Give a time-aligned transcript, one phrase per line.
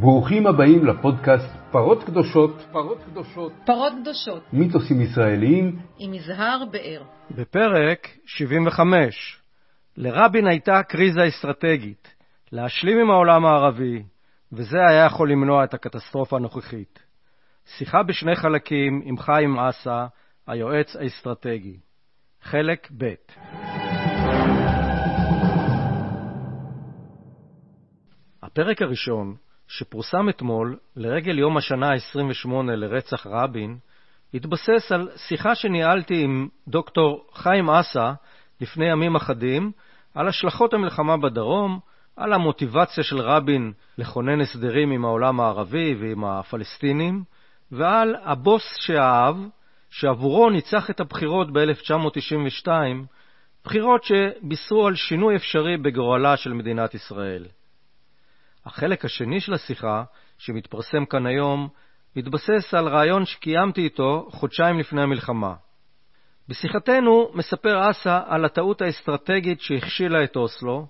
[0.00, 7.02] ברוכים הבאים לפודקאסט פרות קדושות, פרות קדושות, פרות קדושות, מיתוסים ישראליים, עם יזהר באר.
[7.30, 9.40] בפרק 75
[9.96, 12.14] לרבין הייתה קריזה אסטרטגית,
[12.52, 14.02] להשלים עם העולם הערבי,
[14.52, 17.02] וזה היה יכול למנוע את הקטסטרופה הנוכחית.
[17.66, 20.06] שיחה בשני חלקים עם חיים אסא,
[20.46, 21.76] היועץ האסטרטגי.
[22.42, 23.14] חלק ב'
[28.42, 29.34] הפרק הראשון,
[29.68, 33.78] שפורסם אתמול לרגל יום השנה ה-28 לרצח רבין,
[34.34, 38.12] התבסס על שיחה שניהלתי עם דוקטור חיים אסא
[38.60, 39.72] לפני ימים אחדים
[40.14, 41.80] על השלכות המלחמה בדרום,
[42.16, 47.22] על המוטיבציה של רבין לכונן הסדרים עם העולם הערבי ועם הפלסטינים,
[47.72, 49.36] ועל הבוס שאהב,
[49.90, 52.68] שעבורו ניצח את הבחירות ב-1992,
[53.64, 57.46] בחירות שבישרו על שינוי אפשרי בגורלה של מדינת ישראל.
[58.68, 60.02] החלק השני של השיחה,
[60.38, 61.68] שמתפרסם כאן היום,
[62.16, 65.54] מתבסס על רעיון שקיימתי איתו חודשיים לפני המלחמה.
[66.48, 70.86] בשיחתנו מספר אסא על הטעות האסטרטגית שהכשילה את אוסלו,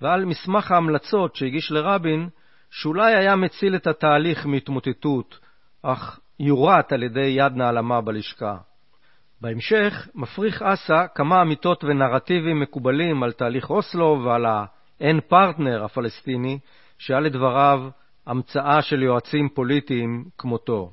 [0.00, 2.28] ועל מסמך ההמלצות שהגיש לרבין,
[2.70, 5.38] שאולי היה מציל את התהליך מהתמוטטות,
[5.82, 8.56] אך יורט על ידי יד נעלמה בלשכה.
[9.40, 16.58] בהמשך מפריך אסא כמה אמיתות ונרטיבים מקובלים על תהליך אוסלו ועל פרטנר הפלסטיני,
[16.98, 17.88] שהיה לדבריו
[18.26, 20.92] המצאה של יועצים פוליטיים כמותו.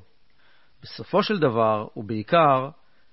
[0.82, 2.68] בסופו של דבר, ובעיקר,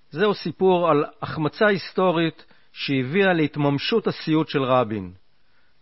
[0.09, 5.13] זהו סיפור על החמצה היסטורית שהביאה להתממשות הסיוט של רבין,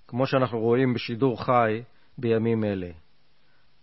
[0.08, 1.82] כמו שאנחנו רואים בשידור חי
[2.18, 2.90] בימים אלה.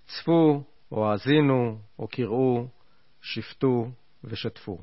[0.07, 2.67] צפו, או האזינו, או קראו,
[3.21, 3.89] שפטו
[4.25, 4.79] ושתפו.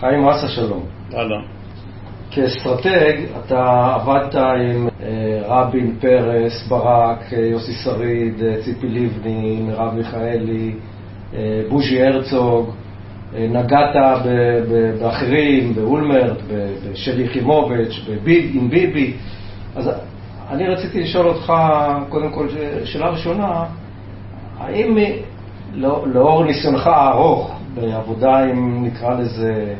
[0.00, 0.88] חיים רסה שלום.
[1.14, 1.63] אהלן.
[2.34, 9.94] כאסטרטג, אתה עבדת עם אה, רבין, פרס, ברק, אה, יוסי שריד, אה, ציפי לבני, מרב
[9.94, 10.74] מיכאלי,
[11.68, 12.70] בוז'י הרצוג,
[13.38, 13.96] נגעת
[15.00, 16.36] באחרים, באולמרט,
[16.92, 18.00] בשלי יחימוביץ',
[18.54, 19.12] עם ביבי.
[19.76, 19.90] אז
[20.50, 21.52] אני רציתי לשאול אותך,
[22.08, 22.48] קודם כל,
[22.84, 23.64] שאלה ראשונה,
[24.58, 24.98] האם
[25.74, 29.74] לא, לאור ניסיונך הארוך בעבודה עם, נקרא לזה,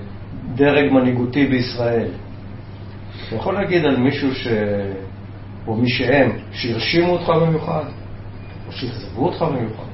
[0.55, 2.09] דרג מנהיגותי בישראל,
[3.35, 4.47] אתה יכול להגיד על מישהו ש...
[5.67, 7.85] או מי שהם, שהרשימו אותך במיוחד,
[8.67, 9.85] או שאכזבו אותך במיוחד?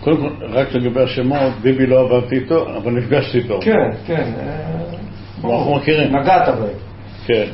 [0.00, 3.58] קודם כל, רק לגבי השמות, ביבי לא עבדתי איתו, אבל נפגשתי איתו.
[3.62, 4.32] כן, כן.
[4.38, 6.16] אה, אנחנו מכירים.
[6.16, 6.68] נגעת בהם.
[7.26, 7.46] כן.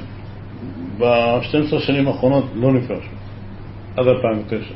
[0.99, 3.17] ב-12 השנים האחרונות לא נפגשנו,
[3.97, 4.75] עד 2009.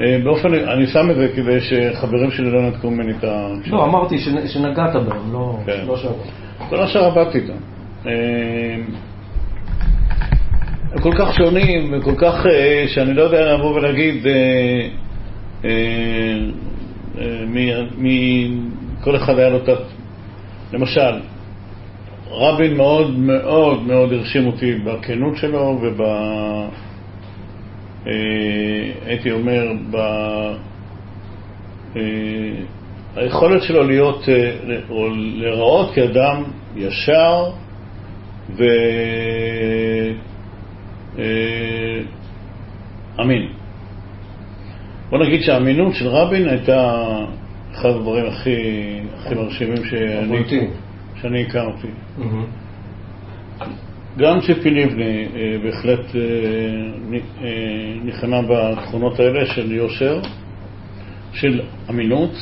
[0.00, 3.48] אה, באופן, אני שם את זה כדי שחברים שלי לא נתקו ממני את ה...
[3.66, 5.84] לא, אמרתי שנגעת בהם, לא, כן.
[5.86, 6.26] לא שעברת.
[6.68, 7.71] כל השאר עבדתי איתם.
[8.06, 8.76] אה,
[11.02, 14.88] כל כך שונים וכל כך, אה, שאני לא יודע לבוא ולהגיד אה,
[17.98, 19.68] מכל אחד היה לו את...
[20.72, 21.20] למשל,
[22.30, 26.00] רבין מאוד מאוד מאוד הרשים אותי בכנות שלו וב...
[29.06, 29.96] הייתי אומר, ב...
[33.16, 34.28] היכולת שלו להיות,
[34.90, 36.42] או להיראות כאדם
[36.76, 37.50] ישר,
[43.18, 43.48] ואמין.
[45.10, 47.08] בוא נגיד שהאמינות של רבין הייתה
[47.74, 48.56] אחד הדברים הכי,
[49.16, 50.68] הכי מרשימים שאני,
[51.20, 51.88] שאני הכרתי.
[54.18, 56.20] גם ציפי לבני אה, בהחלט אה,
[57.42, 60.20] אה, ניחנה בתכונות האלה של יושר,
[61.32, 61.60] של
[61.90, 62.34] אמינות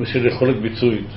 [0.00, 1.08] ושל יכולת ביצועית.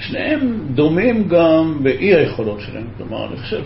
[0.00, 2.86] שניהם דומים גם באי היכולות שלהם.
[2.96, 3.62] כלומר, אני חושב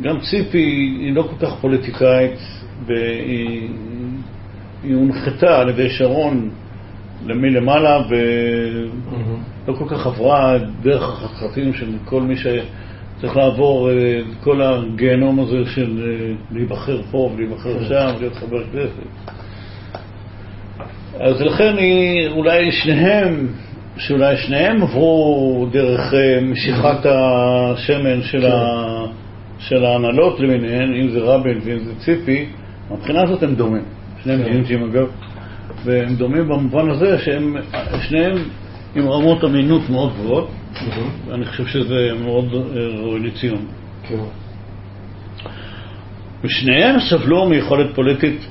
[0.00, 0.58] שגם ציפי
[1.00, 2.38] היא לא כל כך פוליטיקאית,
[2.86, 3.68] והיא
[4.94, 6.50] הונחתה על ידי שרון
[7.26, 14.62] מלמעלה, ולא כל כך עברה דרך החתחתים של כל מי שצריך לעבור את אה, כל
[14.62, 19.32] הגיהנום הזה של אה, להיבחר פה ולהיבחר שם, להיות חבר כנסת.
[21.20, 23.46] אז לכן היא, אולי שניהם
[23.98, 28.52] שאולי שניהם עברו דרך אה, משיכת השמן של, כן.
[28.52, 29.06] ה...
[29.58, 32.46] של ההנהלות למיניהן, אם זה רבין ואם זה ציפי,
[32.90, 33.82] מהבחינה הזאת הם דומים.
[34.22, 34.52] שניהם כן.
[34.52, 35.08] ג'ינג'ים אגב,
[35.84, 37.56] והם דומים במובן הזה שהם
[38.08, 38.36] שניהם
[38.96, 40.50] עם רמות אמינות מאוד גבוהות,
[41.26, 43.66] ואני חושב שזה מאוד אה, ראוי לציון.
[44.08, 44.16] כן.
[46.44, 48.46] ושניהם סבלו מיכולת פוליטית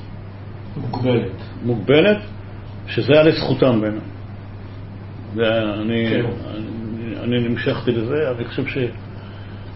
[0.77, 1.31] מוגבלת,
[1.63, 2.17] מוגבלת
[2.87, 4.14] שזה היה לזכותם בעיניי.
[5.35, 6.25] ואני כן.
[6.55, 8.63] אני, אני נמשכתי לזה, אני חושב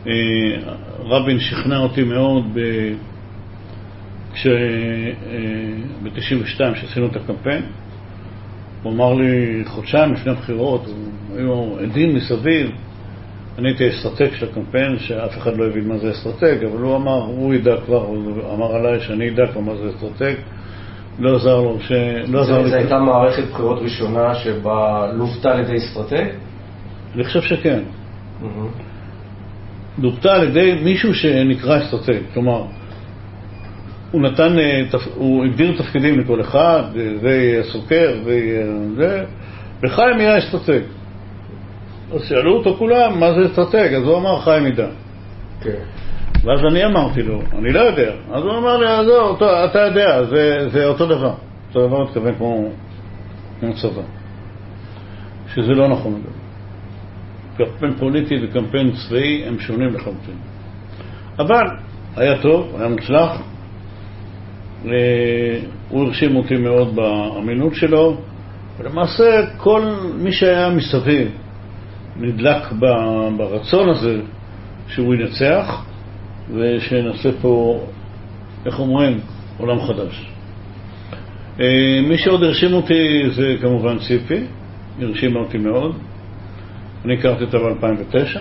[0.04, 2.58] שרבין שכנע אותי מאוד
[4.34, 7.64] כשב-92, כשעשינו את הקמפיין,
[8.84, 10.86] הוא אמר לי חודשיים לפני הבחירות,
[11.36, 12.72] היו עדים מסביב,
[13.58, 17.24] אני הייתי אסטרטג של הקמפיין, שאף אחד לא הבין מה זה אסטרטג, אבל הוא אמר,
[17.24, 20.34] הוא ידע כבר, הוא אמר עליי שאני אדע כבר מה זה אסטרטג.
[21.20, 21.92] לא עזר לו, ש...
[22.28, 22.70] לא עזר לי.
[22.70, 26.26] זו הייתה מערכת בחירות ראשונה שבה לוותה על ידי אסטרטג?
[27.16, 27.80] אני חושב שכן.
[29.98, 32.20] לוותה על ידי מישהו שנקרא אסטרטג.
[32.34, 32.64] כלומר,
[34.12, 34.82] הוא נתן, אה,
[35.16, 36.84] הוא הגדיר תפקידים לכל אחד,
[37.22, 39.24] זה יהיה סוקר, זה יהיה זה,
[39.84, 40.82] וחיים יהיה אסטרטג.
[42.14, 43.94] אז שאלו אותו כולם, מה זה אסטרטג?
[43.94, 44.88] אז הוא אמר, חיים ידע.
[45.62, 45.80] כן.
[46.44, 48.12] ואז אני אמרתי לו, אני לא יודע.
[48.32, 51.34] אז הוא אמר לי, עזוב, אתה יודע, זה, זה אותו דבר.
[51.68, 52.70] אותו דבר מתכוון כמו,
[53.60, 54.02] כמו צבא.
[55.54, 56.22] שזה לא נכון.
[57.58, 60.36] קמפיין פוליטי וקמפיין צבאי הם שונים לחלוטין.
[61.40, 61.66] אבל
[62.16, 63.42] היה טוב, היה מוצלח.
[64.86, 64.92] אה,
[65.90, 68.18] הוא הרשים אותי מאוד באמינות שלו,
[68.80, 69.82] ולמעשה כל
[70.16, 71.28] מי שהיה מסביב
[72.20, 72.72] נדלק
[73.38, 74.22] ברצון הזה
[74.88, 75.86] שהוא ינצח,
[76.54, 77.84] ושנעשה פה,
[78.66, 79.20] איך אומרים,
[79.58, 80.30] עולם חדש.
[81.60, 84.44] אה, מי שעוד הרשים אותי זה כמובן ציפי,
[85.02, 85.96] הרשימה אותי מאוד.
[87.06, 88.40] אני הכרתי אותה ב-2009,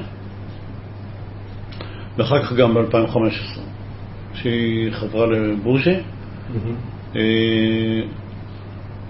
[2.16, 3.60] ואחר כך גם ב-2015,
[4.34, 5.94] שהיא חברה לבוז'י.
[7.16, 7.20] אה,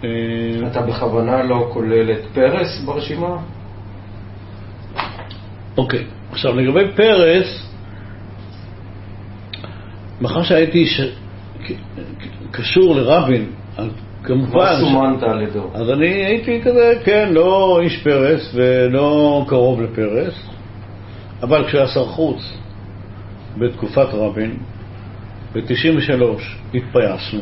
[0.05, 3.37] אה, אתה בכוונה לא כולל את פרס ברשימה?
[5.77, 7.68] אוקיי, עכשיו לגבי פרס,
[10.21, 11.01] מאחר שהייתי ש...
[12.51, 13.51] קשור לרבין,
[14.25, 14.59] כמובן...
[14.59, 15.71] מה סומנת על ידו?
[15.75, 20.35] אז אני הייתי כזה, כן, לא איש פרס ולא קרוב לפרס,
[21.43, 22.59] אבל כשהיה שר חוץ
[23.59, 24.57] בתקופת רבין,
[25.53, 26.23] ב-93
[26.75, 27.41] התפייסנו.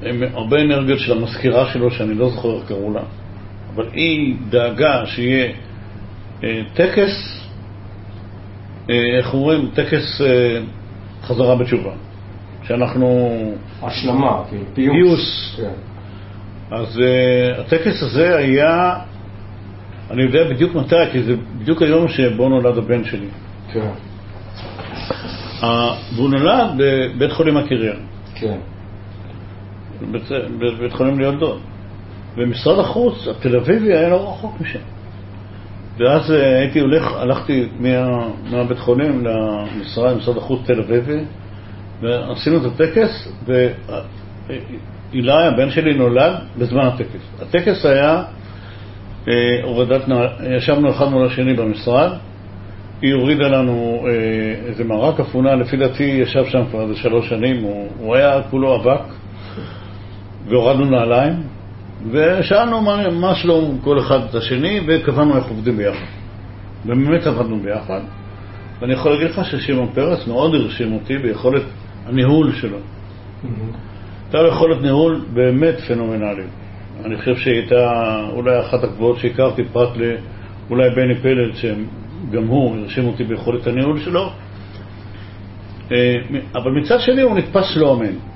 [0.00, 3.02] בהרבה אנרגיות של המזכירה שלו, שאני לא זוכר איך קראו לה,
[3.74, 5.52] אבל היא דאגה שיהיה
[6.44, 7.39] אה, טקס
[8.88, 10.60] איך אומרים, טקס אה,
[11.22, 11.92] חזרה בתשובה.
[12.62, 13.30] שאנחנו...
[13.82, 14.94] השלמה, כאילו, פיוס.
[14.94, 15.56] פיוס.
[15.56, 15.90] כן.
[16.70, 18.94] אז uh, הטקס הזה היה,
[20.10, 23.26] אני יודע בדיוק מתי, כי זה בדיוק היום שבו נולד הבן שלי.
[23.72, 23.90] כן.
[25.60, 25.64] Uh,
[26.14, 27.94] והוא נולד בבית חולים הקריה.
[28.34, 28.58] כן.
[30.02, 30.22] בבית,
[30.58, 31.60] בבית חולים ליולדות.
[32.36, 34.78] ומשרד החוץ, התל אביבי, היה לא רחוק משם.
[35.98, 41.20] ואז אה, הייתי הולך, הלכתי מה, מהבית חולים למשרד, משרד החוץ תל אביבי,
[42.00, 47.42] ועשינו את הטקס, ואילי, הבן שלי, נולד בזמן הטקס.
[47.42, 48.22] הטקס היה
[49.28, 50.02] אה, הורדת,
[50.56, 52.10] ישבנו אחד מול השני במשרד,
[53.02, 54.12] היא הורידה לנו אה,
[54.66, 58.76] איזה מרק אפונה, לפי דעתי ישב שם כבר איזה שלוש שנים, הוא, הוא היה כולו
[58.76, 59.02] אבק,
[60.48, 61.32] והורדנו נעליים,
[62.08, 66.06] ושאלנו מה, מה שלום כל אחד את השני, וקבענו איך עובדים ביחד.
[66.86, 68.00] ובאמת עבדנו ביחד.
[68.80, 71.62] ואני יכול להגיד לך ששמעון פרס מאוד הרשים אותי ביכולת
[72.06, 72.78] הניהול שלו.
[74.24, 76.50] הייתה לו יכולת ניהול באמת פנומנלית.
[77.04, 83.06] אני חושב שהיא הייתה אולי אחת הגבוהות שהכרתי, פרט לאולי בני פלד, שגם הוא הרשים
[83.06, 84.30] אותי ביכולת הניהול שלו.
[85.92, 86.14] אה,
[86.54, 88.29] אבל מצד שני הוא נתפס לא אמן.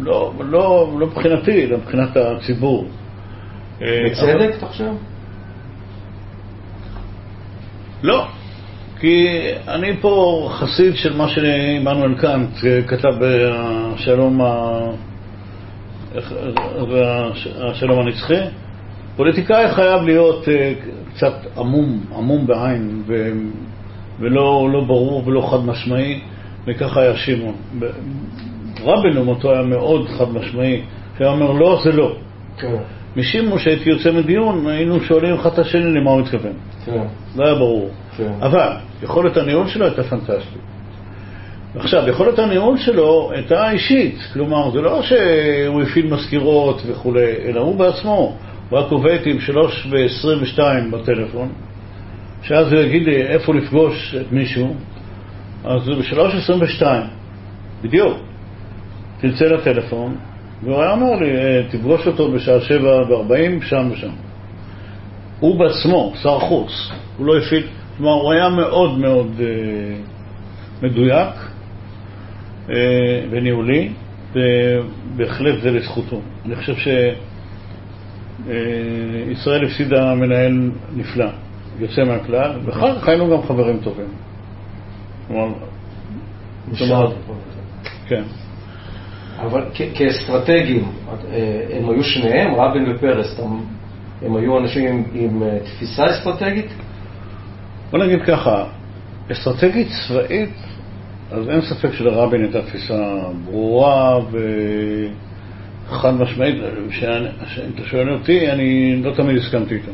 [0.00, 2.86] לא, לא, לא מבחינתי, אלא מבחינת הציבור.
[3.82, 4.92] אה, בצדק, אתה חושב?
[8.02, 8.26] לא,
[9.00, 9.26] כי
[9.68, 12.50] אני פה חסיד של מה שעמנואל קאנט
[12.86, 14.40] כתב בשלום
[17.60, 18.40] השלום הנצחי.
[19.16, 20.72] פוליטיקאי חייב להיות אה,
[21.14, 23.02] קצת עמום, עמום בעין,
[24.20, 26.20] ולא לא ברור ולא חד משמעי,
[26.66, 27.54] וככה היה שמעון.
[28.84, 30.82] רבין לעומתו היה מאוד חד משמעי,
[31.18, 32.14] שהיה אומר לא זה לא.
[32.58, 32.76] כן.
[33.16, 36.52] משימו שהייתי יוצא מדיון, היינו שואלים אחד את השני למה הוא מתכוון.
[36.84, 37.04] כן.
[37.36, 37.90] לא היה ברור.
[38.16, 38.32] כן.
[38.42, 38.68] אבל
[39.02, 40.60] יכולת הניהול שלו הייתה פנטסטית.
[41.76, 47.76] עכשיו, יכולת הניהול שלו הייתה אישית, כלומר, זה לא שהוא הפעיל מזכירות וכולי, אלא הוא
[47.76, 48.36] בעצמו,
[48.70, 50.60] הוא רק עובד עם 3 ו-22
[50.92, 51.48] בטלפון,
[52.42, 54.74] שאז הוא יגיד לי איפה לפגוש את מישהו,
[55.64, 56.84] אז זה ב-3.22,
[57.82, 58.29] בדיוק.
[59.20, 60.16] צלצל לטלפון,
[60.62, 64.10] והוא היה אומר לי, אה, תפגוש אותו בשעה שבע וארבעים, שם ושם.
[65.40, 66.70] הוא בעצמו, שר חוץ,
[67.16, 69.46] הוא לא הפעיל, כלומר, הוא היה מאוד מאוד אה,
[70.82, 71.34] מדויק
[72.70, 72.74] אה,
[73.30, 73.92] וניהולי,
[74.32, 76.20] ובהחלט זה לזכותו.
[76.46, 76.74] אני חושב
[78.46, 81.26] שישראל אה, הפסידה מנהל נפלא,
[81.78, 84.08] יוצא מהכלל, ואחר כך היינו גם חברים טובים.
[85.28, 85.48] כלומר,
[86.78, 87.12] כלומר,
[88.08, 88.22] כן.
[89.40, 90.84] אבל כאסטרטגים,
[91.32, 93.60] אה, הם היו שניהם, רבין ופרס, הם-
[94.22, 96.66] הם היו אנשים עם, עם אה, תפיסה אסטרטגית?
[97.90, 98.64] בוא נגיד ככה,
[99.32, 100.50] אסטרטגית צבאית,
[101.30, 104.18] אז אין ספק שלרבין הייתה תפיסה ברורה
[105.88, 106.56] וחד משמעית,
[106.90, 109.90] שאם אתה שואל אותי, אני לא תמיד הסכמתי איתה.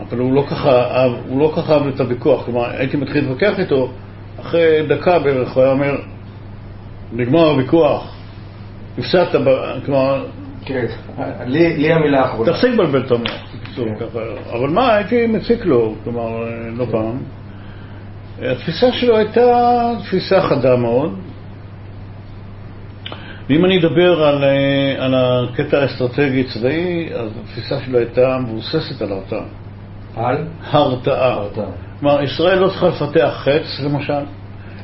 [0.00, 3.92] אבל הוא לא ככה לא אהב את הוויכוח, כלומר, הייתי מתחיל להתווכח איתו,
[4.40, 5.96] אחרי דקה בערך הוא היה אומר,
[7.12, 8.14] נגמר הוויכוח,
[8.98, 9.28] הפסדת,
[9.86, 10.26] כלומר,
[10.64, 10.86] כן.
[11.46, 12.52] לי, המילה האחרונה.
[12.52, 13.30] תפסיק לבלבל את המוח,
[13.76, 14.04] כן.
[14.52, 16.44] אבל מה, הייתי מציק לו, כלומר,
[16.76, 17.18] לא פעם.
[18.42, 21.14] התפיסה שלו הייתה תפיסה חדה מאוד.
[23.48, 29.12] ואם אני אדבר על, אה, על הקטע האסטרטגי צבאי, אז התפיסה שלו הייתה מבוססת על
[29.12, 29.44] הרתעה.
[30.16, 30.46] על?
[30.70, 31.44] הרתעה.
[32.00, 34.24] כלומר, ישראל לא צריכה לפתח חץ, למשל.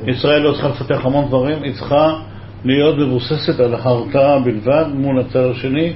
[0.07, 2.19] ישראל לא צריכה לפתח המון דברים, היא צריכה
[2.65, 5.93] להיות מבוססת על הרתעה בלבד מול הצד השני,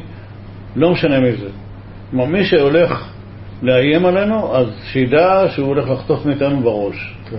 [0.76, 1.50] לא משנה מי זה.
[2.12, 3.10] כלומר, מי שהולך
[3.62, 7.16] לאיים עלינו, אז שידע שהוא הולך לחטוף מאיתנו בראש.
[7.30, 7.38] כן.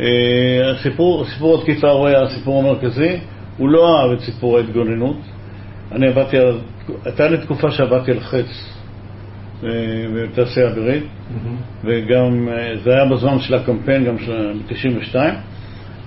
[0.00, 3.16] אה, הסיפור, סיפור התקיפה הוא היה הסיפור המרכזי,
[3.58, 5.16] הוא לא אהב את סיפור ההתגוננות.
[5.92, 6.58] אני עבדתי על,
[7.04, 8.74] הייתה לי תקופה שעבדתי על חץ
[9.64, 9.68] אה,
[10.14, 11.04] בתעשייה אווירית.
[11.84, 15.34] וגם אה, זה היה בזמן של הקמפיין, גם של 92.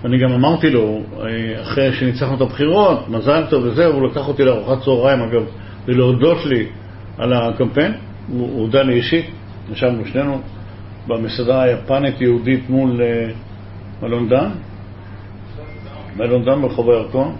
[0.01, 4.43] ואני גם אמרתי לו, אה, אחרי שניצחנו את הבחירות, מזל טוב וזה, הוא לקח אותי
[4.43, 5.43] לארוחת צהריים, אגב,
[5.85, 6.67] ולהודות לי
[7.17, 7.93] על הקמפיין.
[8.27, 9.25] הוא הודה לי אישית,
[9.71, 10.41] ישבנו שנינו
[11.07, 13.27] במסעדה היפנית יהודית מול אה,
[14.01, 14.49] מלון דן,
[16.17, 17.35] מלון דן ברחוב הירקון.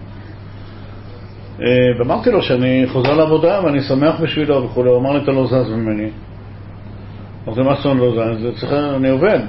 [1.61, 1.65] אה,
[1.99, 5.71] ואמרתי לו שאני חוזר לעבודה ואני שמח בשבילו וכולי, הוא אמר לי, אתה לא זז
[5.71, 6.09] ממני.
[7.47, 8.73] אמרתי, מה זאת אומרת לא זז?
[8.73, 9.39] אני עובד.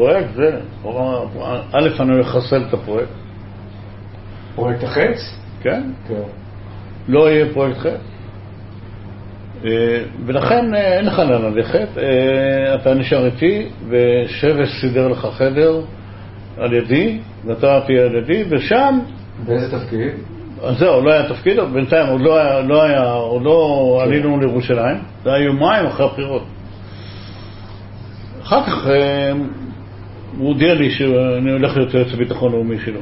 [0.00, 0.60] פרויקט, זה.
[1.72, 3.10] א', אני הולך לחסל את הפרויקט,
[4.54, 5.36] פרויקט החץ?
[5.62, 5.82] כן?
[6.08, 6.22] כן.
[7.08, 7.86] לא יהיה פרויקט ח'.
[9.64, 15.80] אה, ולכן אה, אין לך לאן ללכת, אה, אתה נשאר איתי, ושבש סידר לך חדר
[16.58, 18.98] על ידי, ואתה תהיה על ידי, ושם,
[19.46, 20.12] באיזה תפקיד?
[20.62, 24.08] אז זהו, לא היה תפקיד, אבל בינתיים עוד לא היה, לא היה, עוד לא כן.
[24.08, 26.42] עלינו לירושלים, זה היה יומיים אחרי הבחירות.
[28.42, 28.86] אחר כך
[30.40, 33.00] הוא הודיע לי שאני הולך להיות יועץ הביטחון הלאומי שלו.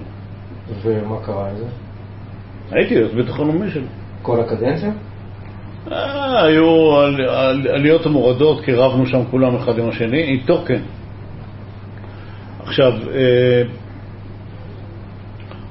[0.83, 1.65] ומה קרה עם זה?
[2.71, 3.87] הייתי יועץ ביטחון לאומי שלו.
[4.23, 4.91] כל הקדנציה?
[5.93, 10.81] אה, היו על, על, עליות ומורדות, כי רבנו שם כולם אחד עם השני, איתו כן.
[12.63, 13.63] עכשיו, אה,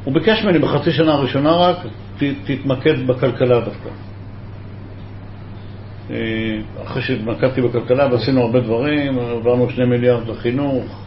[0.04, 1.78] הוא ביקש ממני בחצי שנה הראשונה רק,
[2.18, 3.90] ת, תתמקד בכלכלה דווקא.
[6.12, 6.16] אה,
[6.84, 11.07] אחרי שהתמקדתי בכלכלה ועשינו הרבה דברים, עברנו שני מיליארד לחינוך,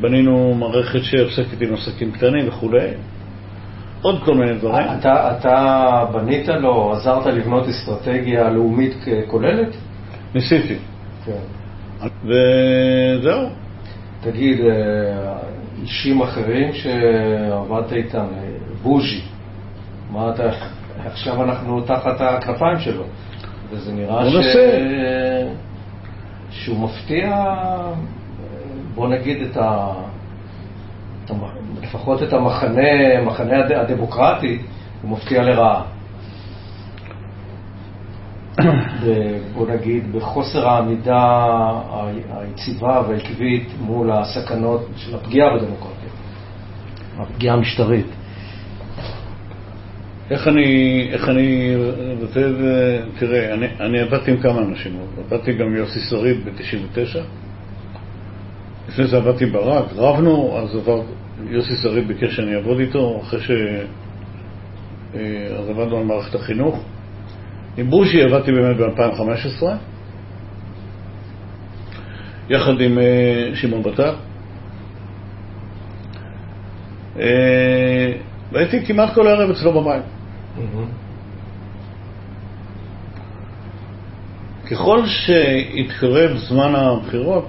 [0.00, 2.88] בנינו מערכת שעוסקת עם עסקים קטנים וכולי,
[4.02, 4.86] עוד כל מיני דברים.
[4.98, 9.74] אתה, אתה בנית לו, עזרת לבנות אסטרטגיה לאומית כוללת?
[10.34, 10.76] ניסיתי.
[11.24, 11.38] כן.
[12.24, 13.48] וזהו.
[14.20, 15.38] תגיד, אה,
[15.82, 18.48] אישים אחרים שעבדת איתם, אה,
[18.82, 19.20] בוז'י,
[20.10, 20.50] מה אתה,
[21.06, 23.04] עכשיו אנחנו תחת הכנפיים שלו,
[23.70, 24.34] וזה נראה ש...
[24.34, 24.78] נעשה.
[26.50, 27.92] שהוא מפתיע, אה,
[28.96, 29.92] בוא נגיד את ה...
[31.82, 34.58] לפחות את המחנה, המחנה הד- הדמוקרטי,
[35.02, 35.82] הוא מפתיע לרעה.
[39.54, 41.46] בוא נגיד, בחוסר העמידה
[42.30, 46.10] היציבה והעקבית מול הסכנות של הפגיעה בדמוקרטיה,
[47.18, 48.06] הפגיעה המשטרית.
[50.30, 51.76] איך אני, איך אני
[52.22, 52.40] רוצה
[53.18, 57.18] תראה, אני, אני עבדתי עם כמה אנשים, עבדתי גם עם יוסי שריד ב-99,
[58.88, 61.02] לפני זה עבדתי ברק, רבנו, אז עבר,
[61.50, 63.50] יוסי שריד ביקש שאני אעבוד איתו, אחרי ש...
[65.14, 66.84] אה, אז עבדנו על מערכת החינוך.
[67.76, 69.64] עם בוז'י עבדתי באמת ב-2015,
[72.48, 74.14] יחד עם אה, שמעון בט"פ.
[77.18, 78.12] אה,
[78.52, 80.02] והייתי כמעט כל הערב אצלו בבית.
[84.70, 87.48] ככל שהתקרב זמן הבחירות,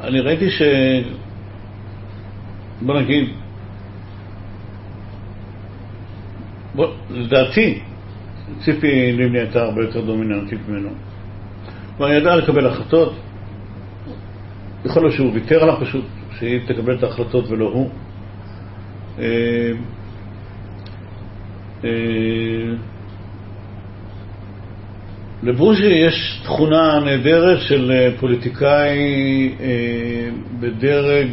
[0.00, 0.62] אני ראיתי ש...
[2.82, 3.28] בוא נגיד,
[6.74, 7.80] בוא, לדעתי,
[8.60, 10.88] ציפי לבני הייתה הרבה יותר דומיננטית ממנו.
[11.96, 13.14] כלומר, היא ידעה לקבל החלטות.
[14.84, 16.04] יכול להיות שהוא ויתר עליו פשוט,
[16.38, 17.90] שהיא תקבל את ההחלטות ולא הוא.
[25.44, 30.30] אה, אה, לבוז'י יש תכונה נהדרת של אה, פוליטיקאי אה,
[30.60, 31.28] בדרג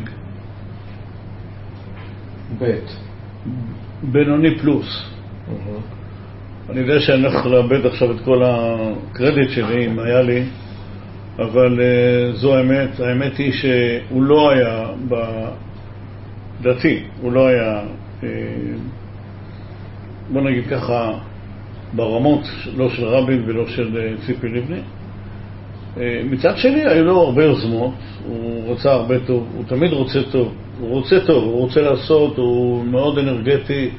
[2.62, 2.72] ב'.
[4.04, 5.12] בינוני פלוס.
[6.70, 10.44] אני יודע שאני הולך לאבד עכשיו את כל הקרדיט שלי, אם היה לי,
[11.40, 13.00] אבל uh, זו האמת.
[13.00, 14.88] האמת היא שהוא לא היה,
[16.62, 17.82] לדעתי, הוא לא היה,
[18.22, 18.26] uh,
[20.34, 21.12] בוא נגיד ככה,
[21.96, 22.42] ברמות,
[22.78, 24.80] לא של רבין ולא של uh, ציפי לבני.
[25.96, 26.00] Uh,
[26.32, 27.94] מצד שני, היו לו הרבה יוזמות,
[28.28, 32.86] הוא רצה הרבה טוב, הוא תמיד רוצה טוב, הוא רוצה טוב, הוא רוצה לעשות, הוא
[32.86, 33.90] מאוד אנרגטי.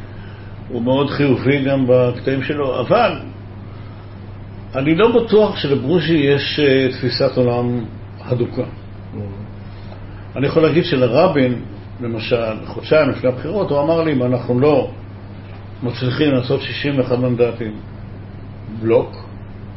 [0.68, 3.12] הוא מאוד חיובי גם בקטעים שלו, אבל
[4.74, 7.84] אני לא בטוח שלברושי יש uh, תפיסת עולם
[8.20, 8.64] הדוקה.
[10.36, 11.62] אני יכול להגיד שלרבין,
[12.00, 14.90] למשל, חודשיים לפני הבחירות, הוא אמר לי, אם אנחנו לא
[15.82, 17.72] מצליחים לעשות 61 מנדטים
[18.80, 19.16] בלוק,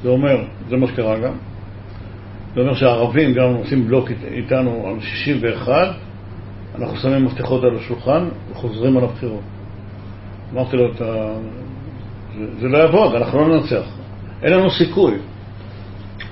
[0.03, 1.33] זה אומר, זה מה שקרה גם,
[2.55, 5.87] זה אומר שהערבים גם עושים בלוק איתנו על 61,
[6.75, 9.43] אנחנו שמים מפתחות על השולחן וחוזרים על הבחירות.
[10.53, 11.33] אמרתי לו, אתה...
[12.37, 13.83] זה, זה לא יעבוד, אנחנו לא ננצח.
[14.43, 15.13] אין לנו סיכוי.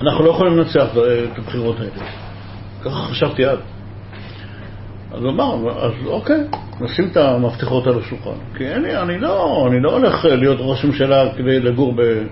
[0.01, 0.87] אנחנו לא יכולים לנצח
[1.31, 2.11] את הבחירות האלה.
[2.81, 3.76] ככה חשבתי אז.
[5.11, 6.39] אז הוא אמר, אז אוקיי,
[6.81, 8.37] נשים את המפתחות על השולחן.
[8.57, 12.23] כי אני, אני, לא, אני לא הולך להיות ראש ממשלה כדי לגור ב,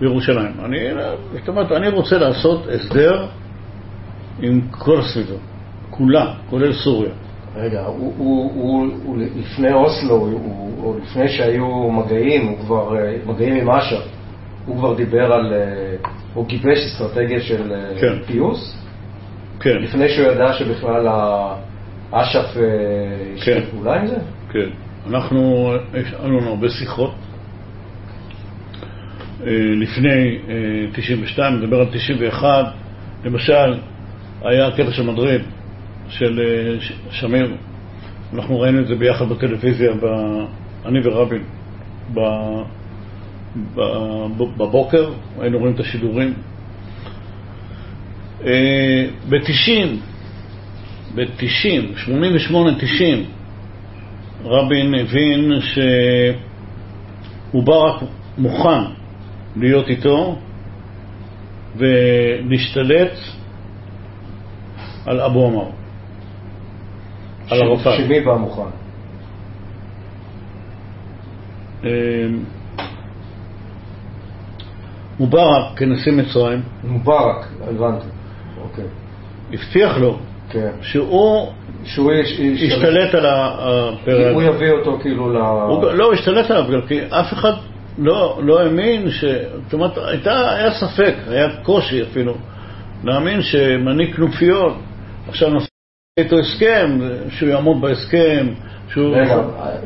[0.00, 0.52] בירושלים.
[0.64, 0.78] אני,
[1.32, 3.26] זאת אומרת, אני רוצה לעשות הסדר
[4.40, 5.34] עם כל הסביבה,
[5.90, 7.10] כולה, כולל סוריה.
[7.56, 13.16] רגע, הוא, הוא, הוא, הוא לפני אוסלו, הוא, או לפני שהיו מגעים, הוא כבר, אה,
[13.26, 14.04] מגעים עם אש"ף,
[14.66, 15.96] הוא כבר דיבר על, אה,
[16.34, 18.22] הוא גיבש אסטרטגיה של אה, כן.
[18.26, 18.81] פיוס?
[19.62, 19.76] כן.
[19.82, 21.08] לפני שהוא ידע שבכלל
[22.10, 22.60] אש"ף כן.
[23.34, 24.16] ישתף פעולה עם זה?
[24.52, 24.68] כן.
[25.10, 27.14] אנחנו, יש לנו הרבה שיחות.
[29.80, 30.38] לפני
[30.92, 32.64] 92, נדבר על 91,
[33.24, 33.78] למשל,
[34.42, 35.40] היה קטע של מדריד,
[36.08, 36.40] של
[37.10, 37.54] שמיר,
[38.34, 40.06] אנחנו ראינו את זה ביחד בטלוויזיה, ב...
[40.86, 41.42] אני ורבין,
[42.14, 42.20] ב...
[43.74, 43.80] ב...
[44.56, 46.34] בבוקר, היינו רואים את השידורים.
[49.28, 49.86] ב-90,
[51.14, 52.08] ב-90,
[52.50, 52.54] 88-90,
[54.44, 55.52] רבין הבין
[57.52, 58.02] שמובארק
[58.38, 58.82] מוכן
[59.56, 60.38] להיות איתו
[61.76, 63.12] ולהשתלט
[65.06, 65.70] על אבו עמר.
[67.50, 67.96] על ערפאת.
[67.96, 68.62] שמי בא מוכן?
[71.84, 71.88] אמ,
[75.20, 76.62] מובארק כנשיא מצרים.
[76.84, 78.21] מובארק, הבנתי.
[79.52, 80.18] הבטיח לו
[80.50, 80.70] כן.
[80.82, 81.46] שהוא
[81.84, 84.34] שהוא יש- יש- ישתלט על הפרק.
[84.34, 85.36] הוא יביא אותו כאילו ל...
[85.36, 87.52] הוא לא, הוא השתלט עליו, גם כי אף אחד
[87.98, 89.24] לא, לא האמין ש...
[89.64, 92.34] זאת אומרת, הייתה, היה ספק, היה קושי אפילו,
[93.04, 94.76] להאמין שמנהיג כנופיות
[95.28, 95.66] עכשיו נעשה
[96.20, 96.98] איתו הסכם,
[97.30, 98.46] שהוא יעמוד בהסכם,
[98.88, 99.16] שהוא...
[99.16, 99.36] רגע,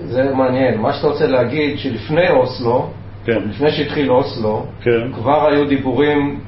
[0.05, 0.81] זה מעניין.
[0.81, 2.91] מה שאתה רוצה להגיד, שלפני אוסלו,
[3.25, 6.41] כן, לפני שהתחיל אוסלו, כן, כבר היו דיבורים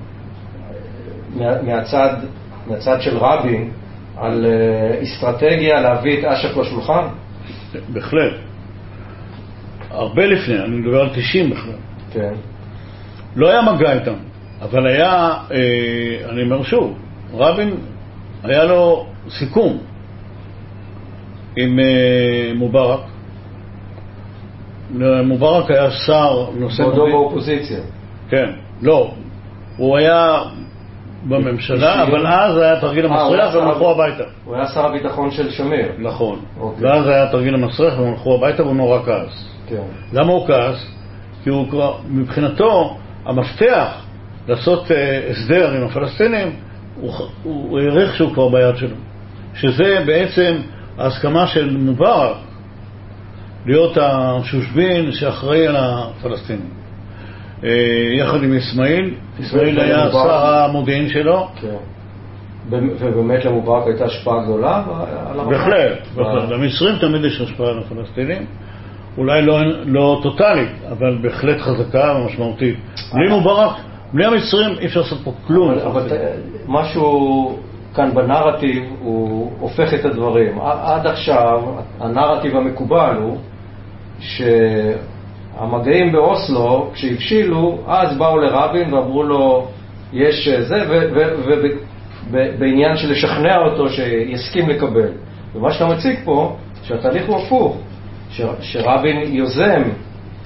[1.37, 2.14] מה- מהצד,
[2.68, 3.70] מהצד של רבין
[4.16, 7.04] על אה, אסטרטגיה להביא את אש"ף לשולחן?
[7.88, 8.33] בהחלט.
[9.90, 11.72] הרבה לפני, אני מדבר על 90 בכלל.
[12.12, 12.35] כן.
[13.37, 14.14] לא היה מגע איתם,
[14.62, 16.98] אבל היה, אה, אני אומר שוב,
[17.35, 17.74] רבין,
[18.42, 19.78] היה לו סיכום
[21.57, 23.00] עם אה, מובארק.
[25.24, 26.83] מובארק היה שר נושא...
[26.83, 27.81] בעודו באופוזיציה.
[28.28, 28.50] כן,
[28.83, 29.14] לא.
[29.76, 30.42] הוא היה
[31.29, 32.03] בממשלה?
[32.03, 34.25] אבל אז היה תרגיל אה, המסריח והם הלכו הביתה.
[34.45, 35.93] הוא היה שר הביטחון של שמיר.
[35.99, 36.41] נכון.
[36.61, 36.87] אוקיי.
[36.87, 39.49] ואז היה תרגיל המסריח והם הלכו הביתה והוא נורא כעס.
[39.69, 39.83] כן.
[40.12, 40.87] למה הוא כעס?
[41.45, 44.05] כי הוא כבר, מבחינתו, המפתח
[44.49, 46.53] לעשות אה, הסדר עם הפלסטינים,
[47.43, 48.97] הוא העריך שהוא כבר ביד שלו.
[49.55, 50.61] שזה בעצם
[50.99, 52.37] ההסכמה של מובארק
[53.67, 56.71] להיות השושבין שאחראי על הפלסטינים.
[57.64, 57.71] אה,
[58.18, 61.77] יחד עם אסמאעיל, אסמאעיל היה שר המודיעין שלו, כן.
[62.71, 64.83] ובאמת למובארק הייתה השפעה גדולה
[65.31, 65.51] על הרמטכ"ל?
[65.51, 66.49] בהחלט, בהחלט.
[66.51, 68.47] למצרים תמיד יש השפעה על הפלסטינים,
[69.18, 72.77] אולי לא, לא טוטאלית, אבל בהחלט חזקה ומשמעותית.
[73.14, 73.77] בלי מובארק,
[74.12, 75.71] בלי המצרים אי אפשר לעשות פה כלום.
[75.71, 76.09] אבל, אבל
[76.66, 77.59] משהו
[77.94, 80.59] כאן בנרטיב הוא הופך את הדברים.
[80.61, 81.61] עד עכשיו
[82.01, 83.38] הנרטיב המקובל הוא
[85.59, 89.66] שהמגעים באוסלו, כשהבשילו, אז באו לרבין ואמרו לו,
[90.12, 90.77] יש זה,
[92.31, 95.11] ובעניין של לשכנע אותו שיסכים לקבל.
[95.55, 97.77] ומה שאתה מציג פה, שהתהליך הוא הפוך,
[98.31, 99.83] ש, שרבין יוזם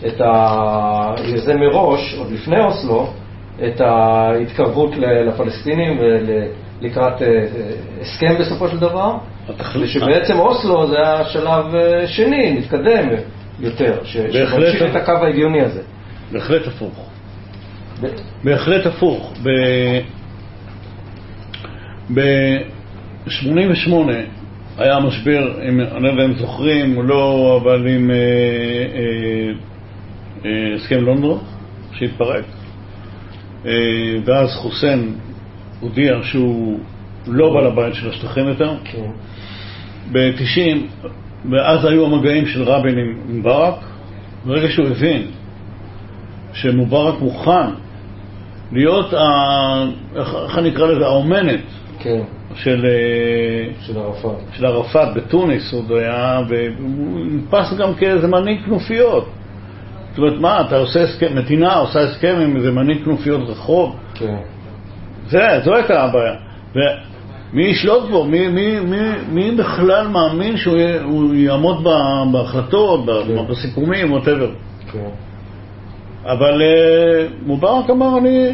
[0.07, 1.15] את ה...
[1.25, 3.07] יוזם מראש, עוד לפני אוסלו,
[3.67, 7.43] את ההתקרבות לפלסטינים ולקראת אה, אה,
[8.01, 9.15] הסכם בסופו של דבר,
[9.81, 13.09] ושבעצם אוסלו זה היה שלב אה, שני, מתקדם
[13.61, 14.05] יותר.
[14.05, 15.83] שממשיך את הקו ההגיוני הזה.
[16.33, 17.09] בהחלט הפוך.
[18.03, 18.07] ב-
[18.45, 19.35] בהחלט הפוך.
[22.15, 23.93] ב-88
[24.79, 29.53] היה משבר, עם- אני לא יודע אם זוכרים או לא, אבל עם אה, אה,
[30.45, 31.39] אה, הסכם לונדון
[31.93, 32.45] שהתפרק,
[33.67, 33.71] אה,
[34.25, 35.15] ואז חוסיין
[35.81, 36.79] הודיע שהוא
[37.27, 38.75] לא בעל הבית של השטחים יותר.
[38.85, 39.11] כן.
[40.13, 41.07] ב-90,
[41.51, 43.75] ואז היו המגעים של רבין עם ברק,
[44.45, 45.27] ברגע שהוא הבין
[46.53, 47.71] שמובארק מוכן
[48.73, 49.85] להיות, ה...
[50.17, 51.61] איך אני אקרא לזה, האומנת
[51.99, 52.23] כן,
[52.55, 54.37] של, אה, של ערפאת.
[54.53, 59.29] של ערפאת בתוניס, עוד היה, והוא נתפס גם כאיזה מנהיג כנופיות.
[60.11, 63.97] זאת אומרת, מה, אתה עושה הסכם, נתינה עושה הסכם עם איזה מנהיג כנופיות רחוב?
[64.15, 64.37] כן.
[65.27, 66.35] זה, זו הייתה הבעיה.
[67.53, 68.25] ומי ישלוט בו?
[68.25, 71.85] מי, מי, מי, מי בכלל מאמין שהוא יעמוד
[72.33, 73.47] בהחלטות, כן.
[73.49, 74.51] בסיכומים, ווטאבר?
[74.93, 75.09] כן.
[76.25, 78.53] אבל אה, מובארק אמר, אני...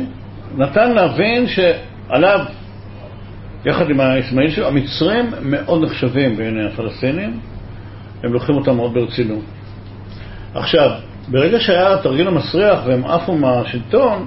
[0.56, 2.40] נתן להבין שעליו,
[3.64, 7.40] יחד עם האסמאעיל שלו, המצרים מאוד נחשבים בעיני הפלסטינים,
[8.22, 9.44] הם לוקחים אותם מאוד ברצינות.
[10.54, 10.90] עכשיו,
[11.28, 14.26] ברגע שהיה התרגיל המסריח והם עפו מהשלטון,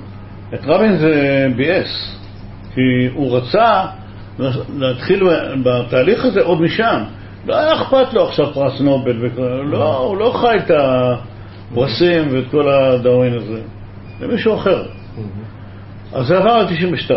[0.54, 2.18] את רבין זה ביאס,
[2.74, 2.82] כי
[3.14, 3.86] הוא רצה
[4.78, 5.24] להתחיל
[5.64, 7.04] בתהליך הזה עוד משם.
[7.46, 9.16] לא היה אכפת לו עכשיו פרס נובל,
[9.64, 13.62] לא, הוא לא חי את הפרסים ואת כל הדאווין הזה,
[14.20, 14.86] זה מישהו אחר.
[16.14, 17.12] אז זה עבר ל-92.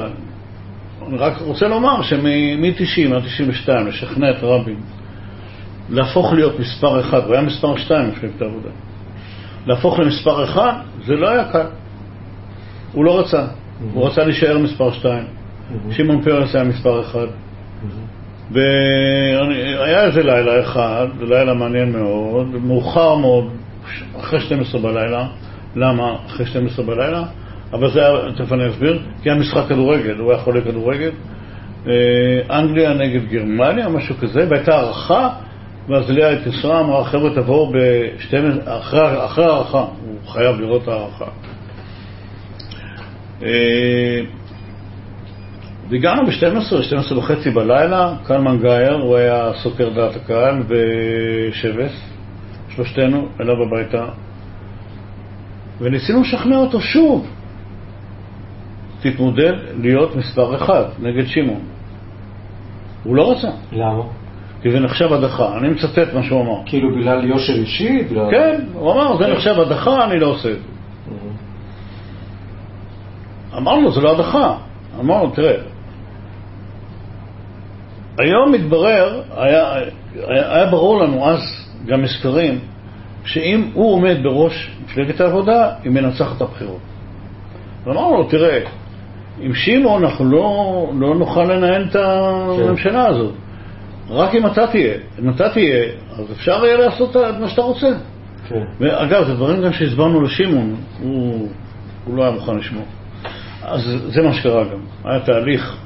[1.09, 4.81] אני רק רוצה לומר שמ-90 עד 92 לשכנע את רבין
[5.91, 8.71] להפוך להיות מספר אחד, הוא היה מספר שתיים במפלגת העבודה,
[9.67, 10.73] להפוך למספר אחד,
[11.07, 11.67] זה לא היה קל.
[12.93, 13.47] הוא לא רצה,
[13.93, 15.44] הוא רצה להישאר מספר שתיים.
[15.91, 17.27] שמעון פרס היה מספר אחד.
[18.51, 23.51] והיה איזה לילה אחד, לילה מעניין מאוד, מאוחר מאוד,
[24.21, 25.27] אחרי 12 בלילה.
[25.77, 27.25] למה אחרי 12 בלילה?
[27.73, 31.11] אבל זה היה, תכף אני אסביר, כי היה משחק כדורגל, הוא היה חולה כדורגל.
[31.87, 35.29] אה, אנגליה נגד גרמניה, משהו כזה, והייתה הערכה,
[35.89, 38.35] ואז ליה התקשרה, אמרה, חבר'ה, תבואו ב-12,
[38.67, 39.01] אחרי
[39.47, 41.31] הערכה, הוא חייב לראות את הערכה.
[45.89, 52.11] והגענו ב-12, 12 וחצי בלילה, קלמן גייר, הוא היה סוקר דעת הקהל, ושבס,
[52.69, 54.07] שלושתנו, אליו הביתה,
[55.81, 57.27] וניסינו לשכנע אותו שוב,
[59.01, 61.61] תתמודד להיות מספר אחד נגד שמעון.
[63.05, 64.03] הוא לא רצה, למה?
[64.63, 65.59] כי זה נחשב הדחה.
[65.59, 66.67] אני מצטט מה שהוא אמר.
[66.67, 68.05] כאילו בגלל יושר אישי?
[68.05, 68.31] בגלל...
[68.31, 70.69] כן, הוא אמר, זה נחשב הדחה, אני לא עושה את זה.
[73.59, 74.57] אמרנו, זה לא הדחה.
[75.01, 75.57] אמרנו, תראה,
[78.19, 81.41] היום מתברר, היה, היה, היה ברור לנו אז,
[81.87, 82.59] גם מסקרים,
[83.25, 86.81] שאם הוא עומד בראש מפלגת העבודה, היא מנצחת את הבחירות.
[87.85, 88.61] ואמרנו לו, תראה,
[89.41, 93.35] עם שמעון אנחנו לא, לא נוכל לנהל את הממשלה הזאת.
[94.11, 95.85] רק אם אתה תהיה, אם אתה תהיה,
[96.19, 97.89] אז אפשר יהיה לעשות את מה שאתה רוצה.
[98.49, 98.65] כן.
[98.81, 101.49] ואגב, זה דברים גם שהסברנו לשמעון, הוא,
[102.05, 102.85] הוא לא היה מוכן לשמוע.
[103.63, 104.81] אז זה מה שקרה גם.
[105.05, 105.77] היה תהליך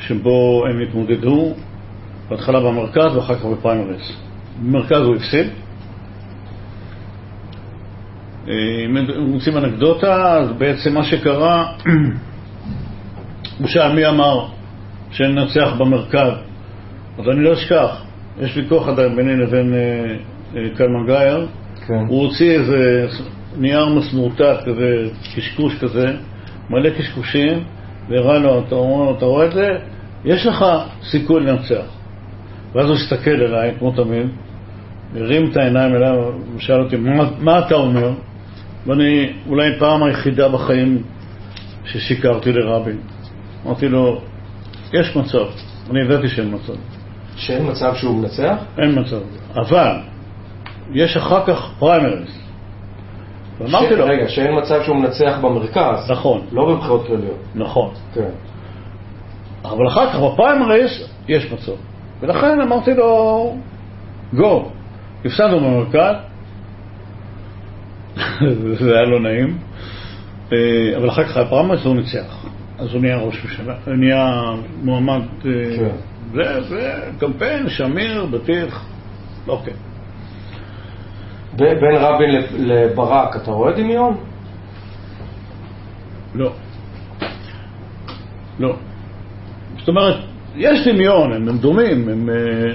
[0.00, 1.54] שבו הם התמודדו,
[2.28, 4.12] בהתחלה במרכז ואחר כך בפריימריס.
[4.62, 5.46] במרכז הוא הפסיד.
[8.48, 8.54] אה,
[8.86, 8.96] אם
[9.32, 11.72] רוצים אנקדוטה, אז בעצם מה שקרה,
[13.58, 14.46] הוא שאל מי אמר
[15.10, 16.32] שננצח במרכז.
[17.18, 18.02] אז אני לא אשכח,
[18.40, 19.78] יש ויכוח עדיין ביני לבין אה,
[20.56, 21.46] אה, קלמן גייר.
[21.86, 21.94] כן.
[22.08, 23.06] הוא הוציא איזה
[23.56, 26.12] נייר מסמורטט כזה, קשקוש כזה,
[26.70, 27.64] מלא קשקושים,
[28.08, 29.68] והראה לו, אתה אומר, אתה רואה את זה?
[30.24, 30.64] יש לך
[31.02, 31.84] סיכוי לנצח.
[32.74, 34.26] ואז הוא הסתכל אליי, כמו תמיד,
[35.16, 36.10] הרים את העיניים אליי
[36.56, 38.12] ושאל אותי, מה, מה אתה אומר?
[38.86, 41.02] ואני, אולי פעם היחידה בחיים
[41.84, 42.98] ששיקרתי לרבין.
[43.66, 44.20] אמרתי לו,
[44.92, 45.44] יש מצב.
[45.90, 46.72] אני ידעתי שאין מצב.
[47.36, 48.56] שאין מצב שהוא מנצח?
[48.78, 49.20] אין מצב.
[49.54, 49.96] אבל,
[50.92, 52.39] יש אחר כך פריימריז.
[53.60, 56.10] ואמרתי לו, רגע, שאין מצב שהוא מנצח במרכז.
[56.10, 57.38] נכון, לא בבחירות כלליות.
[57.54, 57.90] נכון.
[58.14, 58.30] כן.
[59.64, 60.90] אבל אחר כך בפריימריז
[61.28, 61.72] יש מצב.
[62.20, 63.56] ולכן אמרתי לו,
[64.34, 64.70] גו.
[65.24, 66.14] הפסדנו במרכז,
[68.80, 69.58] זה היה לא נעים,
[70.52, 72.46] אה, אבל אחר כך הפריימריז הוא ניצח.
[72.78, 74.30] אז הוא נהיה ראש ממשלה, הוא נהיה
[74.82, 75.94] מועמד, אה, כן.
[76.68, 78.86] זה קמפיין, שמיר, בטיח,
[79.48, 79.74] אוקיי.
[81.60, 84.16] בין רבין לב- לברק, אתה רואה דמיון?
[86.34, 86.50] לא.
[88.58, 88.74] לא.
[89.78, 90.16] זאת אומרת,
[90.56, 92.74] יש דמיון, הם, דומים, הם, אה,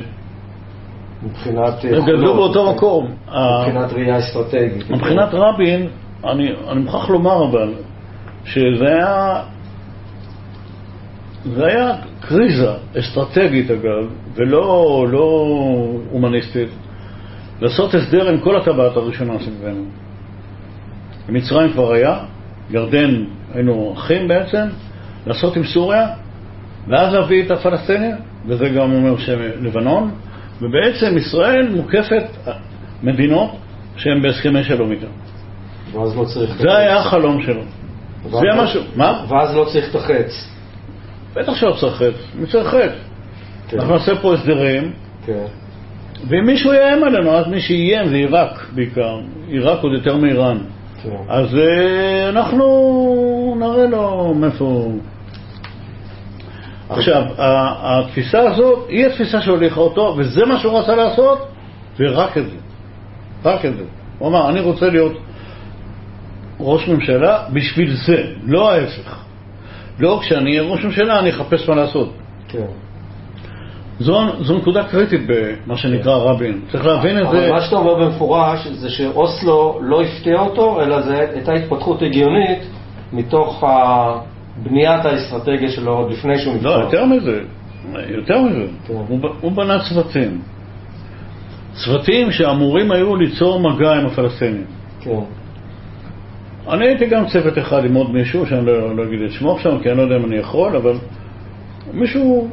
[1.24, 1.74] מבחינת...
[1.84, 3.06] הם גדלו יכולות, באותו מקום.
[3.62, 4.90] מבחינת ראייה אסטרטגית.
[4.90, 5.88] מבחינת רבין,
[6.24, 7.74] אני, אני מוכרח לומר אבל,
[8.46, 9.42] שזה היה,
[11.46, 15.58] זה היה קריזה אסטרטגית אגב, ולא לא
[16.12, 16.70] הומניסטית,
[17.62, 19.86] לעשות הסדר עם כל הטבעת הראשונה סביבנו.
[21.30, 22.20] מצרים כבר היה,
[22.70, 24.68] ירדן היינו אחים בעצם,
[25.28, 26.08] לעשות עם סוריה,
[26.88, 28.16] ואז להביא את הפלסטינים,
[28.48, 30.12] וזה גם אומר שלבנון,
[30.62, 32.26] ובעצם ישראל מוקפת
[33.04, 33.52] מדינות
[33.98, 35.08] שהן בהסכמי שלום איתן.
[35.92, 36.58] ואז לא צריך...
[36.58, 37.62] זה היה החלום שלו.
[38.24, 39.26] זה לא- משהו, מה?
[39.30, 40.50] ואז לא צריך את החץ.
[41.36, 42.96] בטח שלא צריך חטא, מי צריך חטא?
[43.68, 43.80] כן.
[43.80, 44.92] אנחנו נעשה פה הסדרים,
[45.26, 45.46] כן.
[46.28, 50.58] ואם מישהו יאיים עלינו, אז מי שאיים זה עיראק בעיקר, עיראק עוד יותר מאיראן.
[51.04, 51.10] כן.
[51.30, 55.00] אז אה, אנחנו נראה לו מאיפה הוא.
[56.90, 61.48] עכשיו, התפיסה הזאת היא התפיסה שהוליכה אותו, וזה מה שהוא רצה לעשות,
[62.00, 62.58] ורק את זה.
[63.46, 63.84] רק את זה.
[64.20, 65.18] הוא אמר, אני רוצה להיות
[66.60, 69.18] ראש ממשלה בשביל זה, לא ההפך.
[70.00, 72.14] לא כשאני אהיה ראש ממשלה אני אחפש מה לעשות.
[72.48, 72.66] כן.
[74.00, 76.62] זו, זו נקודה קריטית במה שנקרא רבין.
[76.72, 77.52] צריך להבין את אבל זה.
[77.52, 82.60] מה שאתה אומר במפורש זה שאוסלו לא הפתיע אותו, אלא זו הייתה התפתחות הגיונית
[83.14, 83.64] מתוך
[84.64, 86.78] בניית האסטרטגיה שלו עוד לפני שהוא נבחר.
[86.78, 87.42] לא, יותר מזה.
[88.08, 88.66] יותר מזה.
[88.88, 88.94] כן.
[88.94, 90.42] הוא, הוא בנה צוותים.
[91.74, 94.66] צוותים שאמורים היו ליצור מגע עם הפלסטינים.
[95.00, 95.20] כן.
[96.70, 99.80] אני הייתי גם צוות אחד עם עוד מישהו, שאני לא, לא אגיד את שמו עכשיו,
[99.84, 100.94] כי אני לא יודע אם אני יכול, אבל
[101.94, 102.50] מישהו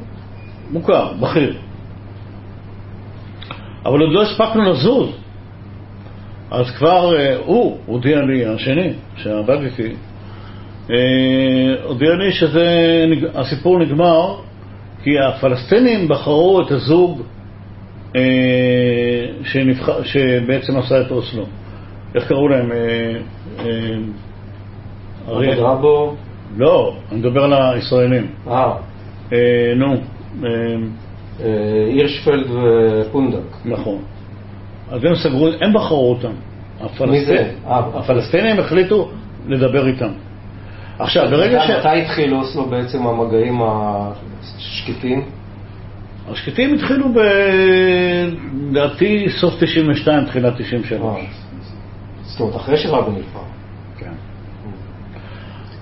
[0.72, 1.56] מוכר, בכיר.
[3.87, 5.08] אבל עוד לא הספקנו לזוז.
[6.50, 9.92] אז כבר אה, הוא הודיע לי, השני, שעבד איתי,
[10.90, 10.96] אה,
[11.85, 14.35] הודיע לי שהסיפור נגמר
[15.02, 17.22] כי הפלסטינים בחרו את הזוג
[18.16, 18.20] אה,
[19.44, 19.88] שנבח...
[20.04, 21.44] שבעצם עשה את אוסלו.
[22.14, 22.72] איך קראו להם?
[22.72, 22.76] אה,
[23.58, 23.64] אה,
[25.28, 26.14] אריה- רבו,
[26.56, 28.26] לא, אני מדבר על הישראלים.
[28.48, 28.72] אה,
[29.32, 29.94] אה, נו,
[31.38, 33.57] הירשפלד ופונדק.
[33.64, 33.99] נכון.
[34.90, 36.33] אז הם סגרו, הם בחרו אותם.
[37.11, 37.51] מי זה?
[37.66, 39.11] הפלסטינים, אה, החליטו
[39.49, 40.12] לדבר איתם.
[40.99, 41.71] עכשיו, ברגע ש...
[41.71, 45.25] מתי התחיל אוסלו בעצם המגעים השקטים?
[46.29, 47.18] השקטים התחילו ב...
[48.71, 51.01] לדעתי סוף 92, תחילת 93.
[51.03, 51.25] אה,
[52.23, 53.51] זאת אומרת, אחרי שרבין נבחר.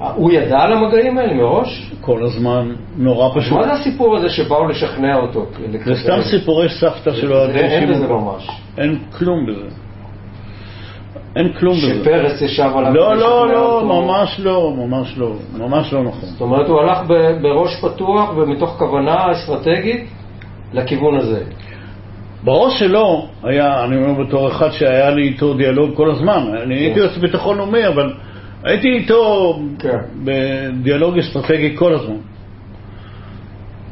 [0.00, 0.04] כן.
[0.14, 1.92] הוא ידע על המגעים האלה מראש?
[2.00, 3.52] כל הזמן, נורא פשוט.
[3.52, 5.46] מה זה הסיפור הזה שבאו לשכנע אותו?
[5.84, 7.46] זה סתם סיפורי סבתא שלו.
[7.46, 8.06] אין בזה.
[8.08, 8.48] ממש.
[8.78, 9.74] אין כלום בזה.
[11.36, 12.00] אין כלום בזה.
[12.02, 13.82] שפרס ישב עליו לא, לא, לא.
[13.84, 16.28] ממש לא, ממש לא, ממש לא נכון.
[16.28, 16.98] זאת אומרת, הוא הלך
[17.42, 20.08] בראש פתוח ומתוך כוונה אסטרטגית
[20.72, 21.42] לכיוון הזה.
[22.44, 26.98] בראש שלו היה, אני אומר בתור אחד שהיה לי איתו דיאלוג כל הזמן, אני הייתי
[26.98, 28.12] יועץ ביטחון לאומי, אבל
[28.64, 29.98] הייתי איתו כן.
[30.24, 32.16] בדיאלוג אסטרטגי כל הזמן.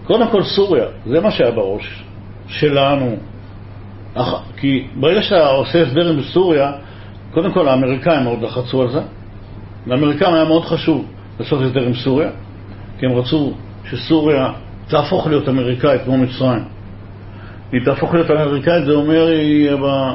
[0.04, 2.04] קודם כל סוריה, זה מה שהיה בראש
[2.48, 3.16] שלנו.
[4.14, 6.72] אח- כי ברגע שאתה עושה הסדר עם סוריה,
[7.30, 9.00] קודם כל האמריקאים מאוד לחצו על זה.
[9.86, 11.06] לאמריקאים היה מאוד חשוב
[11.40, 12.30] לעשות הסדר עם סוריה,
[12.98, 13.52] כי הם רצו
[13.84, 14.52] שסוריה
[14.88, 16.62] תהפוך להיות אמריקאית כמו מצרים.
[17.72, 20.14] היא תהפוך להיות אמריקאית, זה אומר היא יהיה בה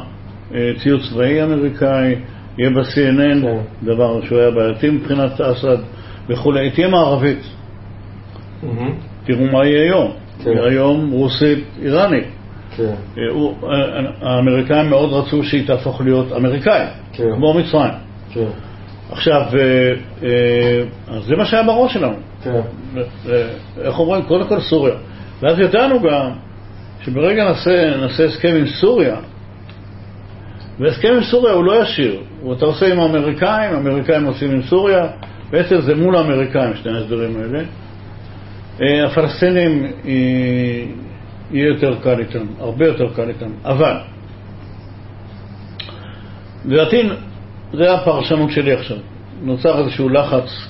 [0.54, 2.16] אה, ציוד צבאי אמריקאי,
[2.58, 3.58] יהיה בה CNN, כן.
[3.84, 5.78] דבר שהוא היה בעייתי מבחינת אסד
[6.30, 7.40] וכולי, תהיה מערבית.
[9.26, 10.12] תראו מה יהיה היום.
[10.44, 10.58] כן.
[10.58, 12.28] היום רוסית איראנית.
[12.78, 12.84] כן,
[13.18, 13.24] אה,
[13.64, 16.90] אה, האמריקאים מאוד רצו שהיא תהפוך להיות אמריקאית.
[17.14, 17.92] כמו מצרים.
[19.12, 19.42] עכשיו,
[20.24, 20.30] אה,
[21.08, 22.16] אז זה מה שהיה בראש שלנו.
[23.82, 24.24] איך אומרים?
[24.24, 24.96] קודם כל סוריה.
[25.42, 26.32] ואז ידענו גם
[27.02, 27.44] שברגע
[28.02, 29.16] נעשה הסכם עם סוריה,
[30.80, 35.08] והסכם עם סוריה הוא לא ישיר, הוא אתה עושה עם האמריקאים, האמריקאים עושים עם סוריה,
[35.50, 37.64] בעצם זה מול האמריקאים שני ההסדרים האלה.
[38.82, 40.12] אה, הפלסטינים אה,
[41.52, 43.98] יהיה יותר קל איתם, הרבה יותר קל איתם, אבל
[46.66, 47.10] לדעתי
[47.74, 48.98] זה הפרשנות שלי עכשיו.
[49.42, 50.68] נוצר איזשהו לחץ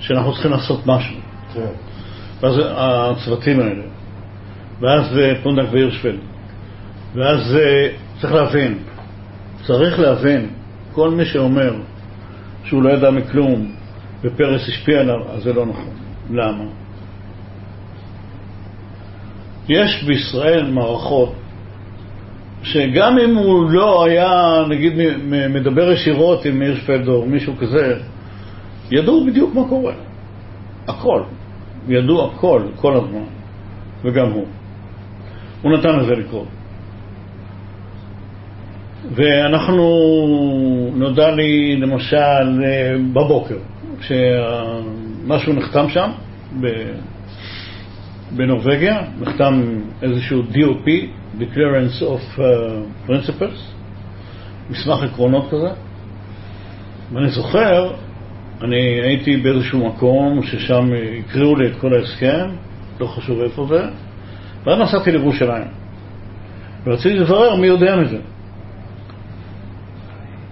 [0.00, 1.16] שאנחנו צריכים לעשות משהו.
[1.54, 1.60] כן.
[2.40, 3.84] ואז הצוותים האלה,
[4.80, 6.18] ואז אה, פונדק והירשפלד,
[7.14, 7.56] ואז
[8.20, 8.78] צריך להבין,
[9.66, 10.50] צריך להבין,
[10.92, 11.74] כל מי שאומר
[12.64, 13.72] שהוא לא ידע מכלום
[14.24, 15.94] ופרס השפיע עליו, אז זה לא נכון.
[16.30, 16.64] למה?
[19.68, 21.32] יש בישראל מערכות
[22.62, 24.92] שגם אם הוא לא היה, נגיד,
[25.48, 27.94] מדבר ישירות עם הירשפלד או מישהו כזה,
[28.90, 29.94] ידעו בדיוק מה קורה.
[30.88, 31.22] הכל.
[31.88, 33.24] ידעו הכל, כל הזמן,
[34.04, 34.46] וגם הוא.
[35.62, 36.48] הוא נתן לזה לקרות.
[39.10, 39.84] ואנחנו,
[40.94, 42.16] נודע לי למשל
[42.64, 43.56] אה, בבוקר,
[44.00, 46.10] שמשהו נחתם שם,
[48.36, 49.62] בנורבגיה, נחתם
[50.02, 50.88] איזשהו DOP,
[51.38, 52.42] Declarance of uh,
[53.08, 53.58] Principles,
[54.70, 55.70] מסמך עקרונות כזה,
[57.12, 57.92] ואני זוכר,
[58.62, 60.84] אני הייתי באיזשהו מקום ששם
[61.18, 62.50] הקריאו לי את כל ההסכם,
[63.00, 63.84] לא חשוב איפה זה,
[64.64, 65.68] ואז נסעתי לירושלים.
[66.84, 68.18] ורציתי לברר מי יודע מזה.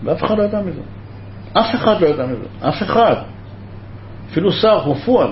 [0.05, 0.81] ואף אחד לא ידע מזה.
[1.53, 2.69] אף אחד לא ידע מזה.
[2.69, 3.15] אף אחד.
[4.31, 5.31] אפילו שר כמו פואד,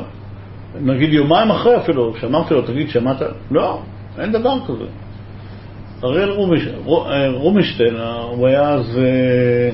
[0.80, 3.16] נגיד יומיים אחרי אפילו, שאמרתי לו, תגיד, שמעת?
[3.50, 3.82] לא,
[4.18, 4.84] אין דבר כזה.
[6.04, 7.94] אריאל אה, רובינשטיין,
[8.30, 8.98] הוא היה אז...
[8.98, 9.70] אה,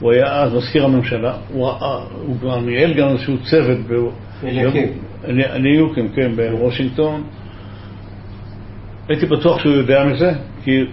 [0.00, 1.70] הוא היה אז מזכיר הממשלה, הוא,
[2.26, 3.78] הוא כבר ניהל גם איזשהו צוות
[5.54, 7.22] אליוקים, כן, בוושינגטון.
[9.08, 10.32] הייתי בטוח שהוא יודע מזה,
[10.64, 10.84] כי...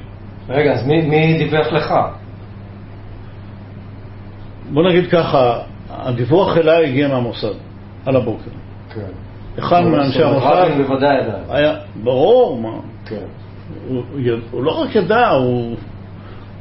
[0.49, 1.93] רגע, אז מי, מי דיווח לך?
[4.73, 7.53] בוא נגיד ככה, הדיווח אליי הגיע מהמוסד,
[8.05, 8.51] על הבוקר.
[8.93, 9.11] כן.
[9.59, 10.45] אחד מאנשי המוסד...
[10.45, 11.37] רבין בוודאי ידע.
[11.49, 12.79] היה, ברור, מה.
[13.05, 13.25] כן.
[13.87, 14.03] הוא,
[14.51, 15.75] הוא לא רק ידע, הוא,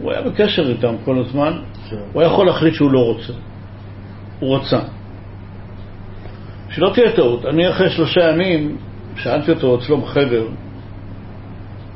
[0.01, 1.59] הוא היה בקשר איתם כל הזמן.
[1.91, 1.97] כן.
[2.13, 3.33] הוא היה יכול להחליט שהוא לא רוצה.
[4.41, 4.81] הוא רצה.
[6.71, 8.77] שלא תהיה טעות, אני אחרי שלושה ימים
[9.17, 10.47] שאלתי אותו אצלו בחדר,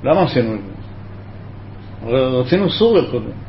[0.05, 0.71] למה עשינו את זה?
[2.03, 3.48] הרי רצינו סוריה קודם.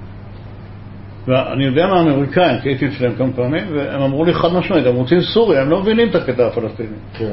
[1.27, 5.21] ואני יודע מהאמריקאים, כי הייתי אצלם כמה פעמים, והם אמרו לי חד משמעית, הם רוצים
[5.21, 6.89] סוריה, הם לא מבינים את הקטע הפלסטיני.
[7.13, 7.31] כן.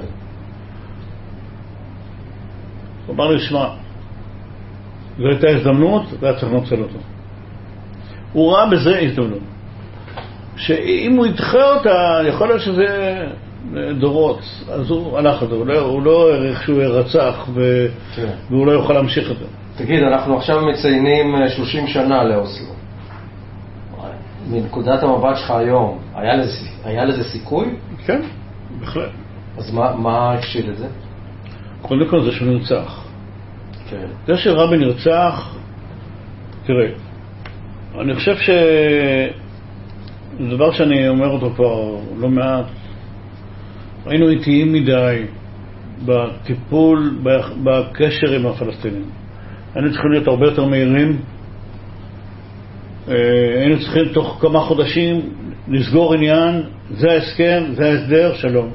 [3.06, 3.68] הוא אמר לי, שמע,
[5.18, 6.98] זו הייתה הזדמנות, והיה צריך לנצל אותה.
[8.32, 9.42] הוא ראה בזה הזדמנות.
[10.56, 13.16] שאם הוא ידחה אותה, יכול להיות שזה
[13.98, 17.86] דורות, אז הוא הלך על זה, הוא לא, הוא לא העריך שהוא ירצח ו...
[18.14, 18.28] כן.
[18.50, 19.44] והוא לא יוכל להמשיך את זה.
[19.76, 22.75] תגיד, אנחנו עכשיו מציינים 30 אה, שנה לאוסלו.
[24.50, 27.66] מנקודת המבט שלך היום, היה לזה, היה לזה סיכוי?
[28.06, 28.20] כן,
[28.80, 29.10] בהחלט.
[29.58, 30.86] אז מה, מה הקשיל את זה?
[31.82, 33.04] קודם כל זה שהוא נרצח.
[33.90, 34.06] כן.
[34.26, 35.56] זה שרבין נרצח,
[36.66, 36.88] תראה,
[38.00, 38.50] אני חושב ש...
[40.40, 42.64] זה דבר שאני אומר אותו כבר לא מעט.
[44.06, 45.22] היינו איטיים מדי
[46.04, 47.18] בטיפול,
[47.64, 49.04] בקשר עם הפלסטינים.
[49.74, 51.18] היינו צריכים להיות הרבה יותר מהירים.
[53.08, 53.14] אה,
[53.60, 55.20] היינו צריכים תוך כמה חודשים
[55.68, 58.68] לסגור עניין, זה ההסכם, זה ההסדר, שלום.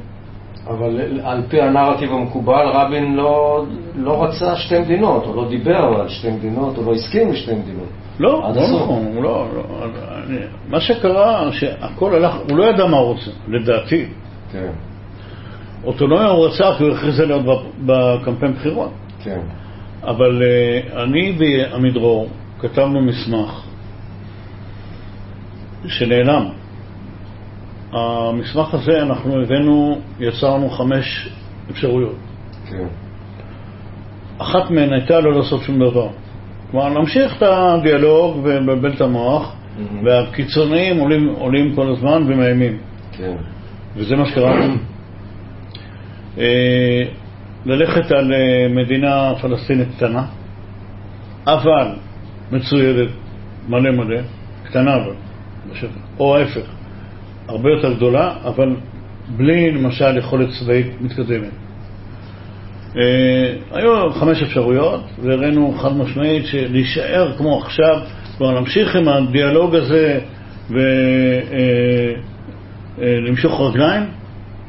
[0.68, 3.66] אבל על פי הנרטיב המקובל, רבין לא,
[3.96, 7.88] לא רצה שתי מדינות, או לא דיבר על שתי מדינות, או לא הסכים לשתי מדינות.
[8.20, 9.64] לא, לא נכון, הוא לא, לא,
[10.28, 10.38] אני,
[10.70, 14.06] מה שקרה, שהכל הלך, הוא לא ידע מה הוא רוצה, לדעתי.
[14.52, 14.72] כן.
[15.84, 17.38] אוטונומיה הוא רצה כי הוא הכריז עליה
[17.86, 18.92] בקמפיין בחירות.
[19.24, 19.40] כן.
[20.04, 22.28] אבל uh, אני ועמידרור
[22.60, 23.71] כתבנו מסמך
[25.88, 26.46] שנעלם.
[27.92, 31.30] המסמך הזה, אנחנו הבאנו, יצרנו חמש
[31.72, 32.16] אפשרויות.
[32.70, 32.88] כן.
[34.38, 36.08] אחת מהן הייתה לא לעשות שום דבר.
[36.72, 40.06] כלומר, להמשיך את הדיאלוג ולבלבל את המוח, mm-hmm.
[40.06, 42.78] והקיצוניים עולים, עולים כל הזמן ומאיימים.
[43.12, 43.36] כן.
[43.96, 44.54] וזה מה שקרה.
[46.38, 47.04] אה,
[47.66, 50.26] ללכת על אה, מדינה פלסטינית קטנה,
[51.48, 51.88] אבל
[52.52, 53.10] מצוידת
[53.70, 54.22] מלא מלא,
[54.64, 55.14] קטנה אבל,
[56.20, 56.66] או ההפך,
[57.48, 58.76] הרבה יותר גדולה, אבל
[59.38, 61.52] בלי למשל יכולת צבאית מתקדמת.
[62.98, 68.02] אה, היו חמש אפשרויות, והראינו חד משמעית שלהישאר כמו עכשיו,
[68.38, 70.20] כלומר להמשיך עם הדיאלוג הזה
[72.98, 74.04] ולמשוך אה, אה, רגליים,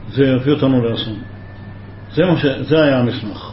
[0.09, 1.15] זה יביא אותנו לאסון.
[2.15, 2.47] זה, ש...
[2.61, 3.53] זה היה המסמך.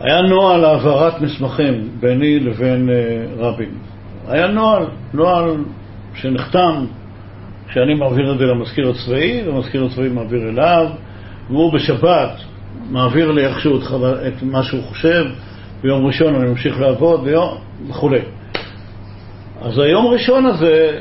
[0.00, 2.90] היה נוהל העברת מסמכים ביני לבין
[3.38, 3.70] רבין.
[4.30, 5.56] היה נוהל, נוהל
[6.14, 6.84] שנחתם,
[7.70, 10.86] שאני מעביר את זה למזכיר הצבאי, והמזכיר הצבאי מעביר אליו,
[11.48, 12.30] והוא בשבת
[12.90, 13.82] מעביר לי איכשהו את,
[14.28, 15.24] את מה שהוא חושב,
[15.82, 17.58] ביום ראשון אני ממשיך לעבוד, ויום...
[17.88, 18.20] וכולי.
[19.62, 21.00] אז היום הראשון הזה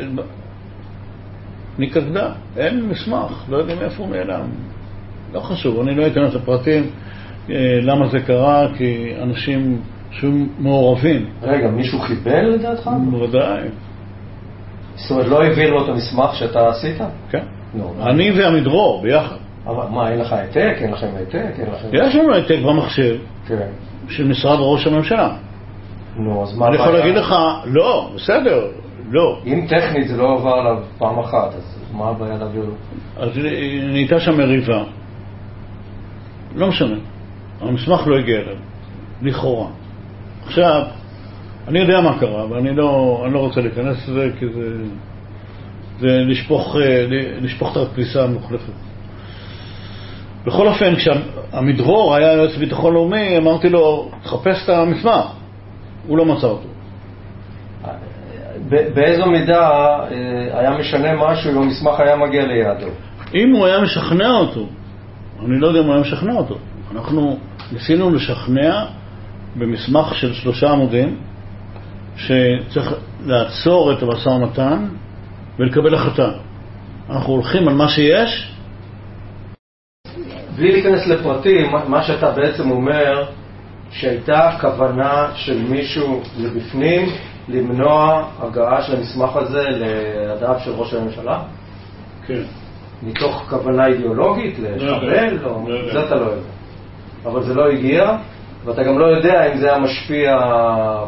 [1.79, 4.47] נקדה, אין מסמך, לא יודעים איפה הוא נעלם.
[5.33, 6.83] לא חשוב, אני לא אכנס לפרטים
[7.49, 9.81] אה, למה זה קרה, כי אנשים
[10.11, 11.25] שהיו מעורבים.
[11.41, 12.89] רגע, מישהו חיבל לדעתך?
[13.11, 13.61] בוודאי.
[14.95, 16.97] זאת אומרת, לא העביר לו את המסמך שאתה עשית?
[17.29, 17.43] כן.
[17.77, 19.35] לא, אני ועמידרור ביחד.
[19.67, 20.75] אבל מה, אין לך העתק?
[20.81, 21.53] אין לכם העתק?
[21.93, 23.67] יש לנו העתק במחשב כן.
[24.09, 25.35] של משרד ראש הממשלה.
[26.15, 27.35] נו, אז מה אני יכול להגיד לך,
[27.65, 28.67] לא, בסדר,
[29.09, 29.39] לא.
[29.45, 32.73] אם טכנית זה לא עבר עליו פעם אחת, אז מה הבעיה להעביר לו?
[33.17, 33.29] אז
[33.91, 34.83] נהייתה שם מריבה.
[36.55, 36.95] לא משנה.
[37.61, 38.55] המסמך לא הגיע אליו,
[39.21, 39.67] לכאורה.
[40.49, 40.83] עכשיו,
[41.67, 44.75] אני יודע מה קרה, ואני לא, אני לא רוצה להיכנס לזה, כי זה,
[45.99, 47.05] זה לשפוך, אה,
[47.41, 48.73] לשפוך את הכביסה המוחלפת.
[50.45, 55.25] בכל אופן, כשהמדרור היה יועץ ביטחון לאומי, אמרתי לו, תחפש את המסמך.
[56.07, 56.67] הוא לא מצא אותו.
[58.69, 62.87] באיזו מידה אה, היה משנה משהו אם המסמך היה מגיע ליעדו?
[63.35, 64.65] אם הוא היה משכנע אותו,
[65.45, 66.57] אני לא יודע אם הוא היה משכנע אותו.
[66.95, 67.37] אנחנו
[67.71, 68.85] ניסינו לשכנע
[69.59, 71.17] במסמך של שלושה עמודים
[72.15, 72.93] שצריך
[73.25, 74.85] לעצור את המשא ומתן
[75.59, 76.31] ולקבל החלטה.
[77.09, 78.51] אנחנו הולכים על מה שיש,
[80.55, 83.25] בלי להיכנס לפרטים, מה- שאתה בעצם אומר,
[83.91, 87.09] שהייתה כוונה של מישהו מבפנים
[87.49, 91.39] למנוע הגעה של המסמך הזה לידיו של ראש הממשלה?
[92.27, 92.41] כן.
[93.03, 94.75] מתוך כוונה אידיאולוגית, יודע.
[94.75, 95.37] לשבל?
[95.43, 95.93] לא יודע.
[95.93, 96.41] זה אתה לא יודע.
[97.25, 98.17] אבל זה לא הגיע,
[98.65, 100.39] ואתה גם לא יודע אם זה היה משפיע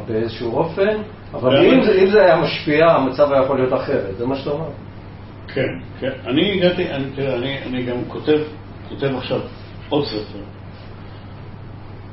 [0.07, 0.97] באיזשהו אופן,
[1.33, 4.49] אבל אם זה, אם זה היה משפיע, המצב היה יכול להיות אחרת, זה מה שאתה
[4.49, 4.69] אומר.
[5.53, 5.67] כן,
[5.99, 6.11] כן.
[6.25, 8.39] אני הגעתי, אני, תראה, אני, אני גם כותב,
[8.89, 9.39] כותב עכשיו
[9.89, 10.39] עוד ספר.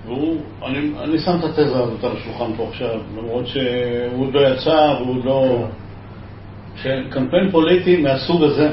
[0.07, 4.41] והוא, אני, אני שם את התזה הזאת על השולחן פה עכשיו, למרות שהוא עוד לא
[4.41, 5.64] יצא והוא לא...
[6.76, 8.70] שקמפיין פוליטי מהסוג הזה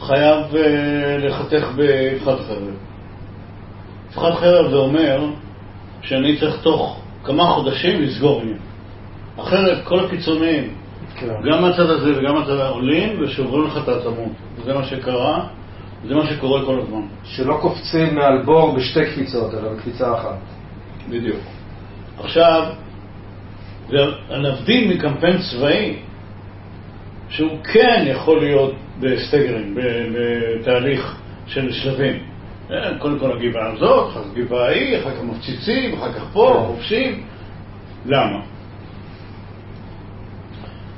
[0.00, 0.56] חייב uh,
[1.18, 2.74] לחתך באבחת חרב.
[4.16, 5.26] אבחת חרב זה אומר
[6.02, 8.58] שאני צריך תוך כמה חודשים לסגור עניין.
[9.36, 10.74] אחרת כל הקיצוניים
[11.14, 11.34] כן.
[11.44, 14.32] גם מהצד הזה וגם מהצד העולים ושוברים לך את העצמות.
[14.64, 15.46] זה מה שקרה,
[16.08, 17.02] זה מה שקורה כל הזמן.
[17.24, 20.38] שלא קופצים מעל בור בשתי קפיצות, אלא בקפיצה אחת.
[21.10, 21.40] בדיוק.
[22.18, 22.72] עכשיו,
[24.30, 25.96] להבדיל מקמפיין צבאי,
[27.28, 29.78] שהוא כן יכול להיות ב staggering,
[30.14, 32.35] בתהליך של שלבים.
[32.70, 36.54] אה, קודם כל הגבעה הזאת, אחר כך הגבעה ההיא, אחר כך מפציצים, אחר כך פה,
[36.54, 36.74] כן.
[36.74, 37.22] כובשים.
[38.06, 38.40] למה?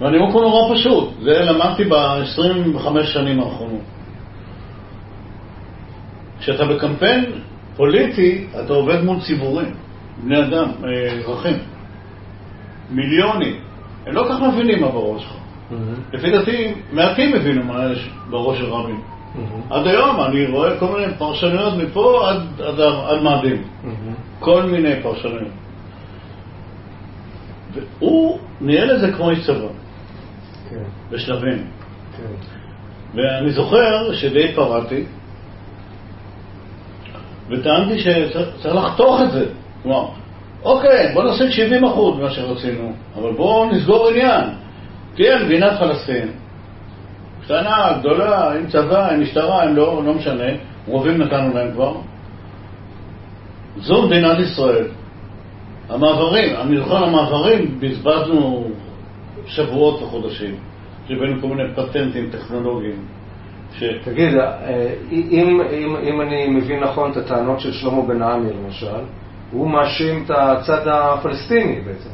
[0.00, 3.82] והנימוק הוא נורא פשוט, זה למדתי ב-25 שנים האחרונות.
[6.40, 7.24] כשאתה בקמפיין
[7.76, 9.74] פוליטי, אתה עובד מול ציבורים,
[10.22, 11.58] בני אדם, אה, אזרחים,
[12.90, 13.60] מיליונים.
[14.06, 15.36] הם לא כל כך מבינים מה בראש שלך.
[16.12, 19.00] לפי דעתי, מעטים הבינו מה יש בראש של רבין.
[19.70, 23.62] עד היום אני רואה כל מיני פרשנויות מפה עד, עד, עד מאדים.
[24.40, 25.52] כל מיני פרשנויות.
[27.72, 29.68] והוא ניהל את זה כמו איש צבא,
[30.70, 31.64] כן, בשלבים.
[32.16, 32.58] כן.
[33.14, 35.04] ואני זוכר שדי פרעתי,
[37.50, 39.46] וטענתי שצריך לחתוך את זה.
[39.82, 40.08] כלומר,
[40.62, 44.44] אוקיי, בוא נשיג 70 אחוז ממה שרצינו, אבל בואו נסגור עניין.
[45.14, 46.28] תהיה מדינת פלסטין,
[47.48, 50.44] קטנה, גדולה, עם צבא, עם משטרה, עם לא, לא משנה,
[50.86, 51.94] רובים נתנו להם כבר.
[53.76, 54.86] זו מדינת ישראל.
[55.88, 58.64] המעברים, אני זוכר המעברים, בזבזנו
[59.46, 60.54] שבועות וחודשים,
[61.08, 63.04] שהבאנו כל מיני פטנטים טכנולוגיים.
[63.78, 63.84] ש...
[64.04, 69.00] תגיד, אה, אם, אם, אם אני מבין נכון את הטענות של שלמה בן עמי למשל,
[69.50, 72.10] הוא מאשים את הצד הפלסטיני בעצם,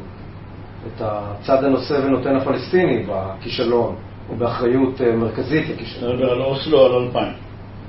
[0.87, 3.97] את הצד הנושא ונותן הפלסטיני בכישלון,
[4.29, 6.17] או באחריות אה, מרכזית אתה לכישלון.
[6.17, 7.33] מדבר על אוסלו, על 2000.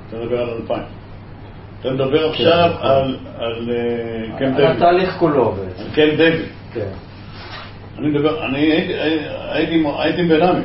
[0.08, 0.82] אתה מדבר על 2000.
[1.80, 2.90] אתה מדבר עכשיו נכון.
[2.90, 4.76] על, על אה, קמפ על דייוויד.
[4.76, 6.48] התהליך כולו בעצם, על קמפ דייוויד.
[6.72, 6.88] כן.
[7.98, 8.58] אני מדבר, אני
[9.52, 9.74] הייתי,
[10.18, 10.64] עם בן עמי.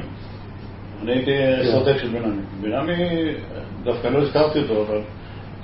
[1.01, 2.41] אני הייתי אסטרטג של בן עמי.
[2.61, 2.93] בן עמי,
[3.83, 5.01] דווקא לא הזכרתי אותו, אבל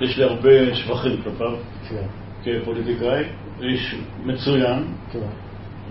[0.00, 1.52] יש לי הרבה שבחים כלפיו
[1.88, 3.24] כן, כפוליטיקאי.
[3.62, 3.94] איש
[4.24, 5.18] מצוין, כן.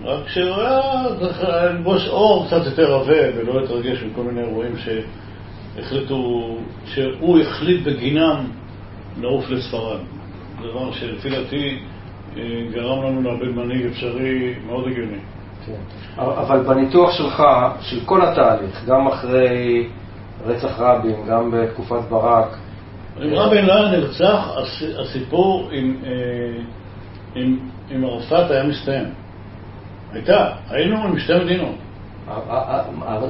[0.04, 0.80] רק שהוא היה
[1.20, 4.72] צריך ללבוש אור קצת יותר עבה ולא להתרגש מכל מיני אירועים
[5.76, 8.44] שהחליטו, שהוא החליט בגינם
[9.20, 9.98] לעוף לספרד.
[10.62, 11.78] דבר שלפי דעתי
[12.36, 12.42] אה,
[12.72, 15.18] גרם לנו לאבד מנהיג אפשרי מאוד הגיוני.
[15.66, 15.72] כן.
[16.16, 17.42] אבל בניתוח שלך,
[17.80, 19.86] של כל התהליך, גם אחרי
[20.46, 22.56] רצח רבין, גם בתקופת ברק,
[23.24, 26.10] אם רבין לא היה נרצח, הס- הסיפור עם, אה,
[27.34, 27.58] עם,
[27.90, 29.04] עם ערפאת היה מסתיים.
[30.12, 30.36] הייתה,
[30.70, 31.74] היינו עם שתי מדינות.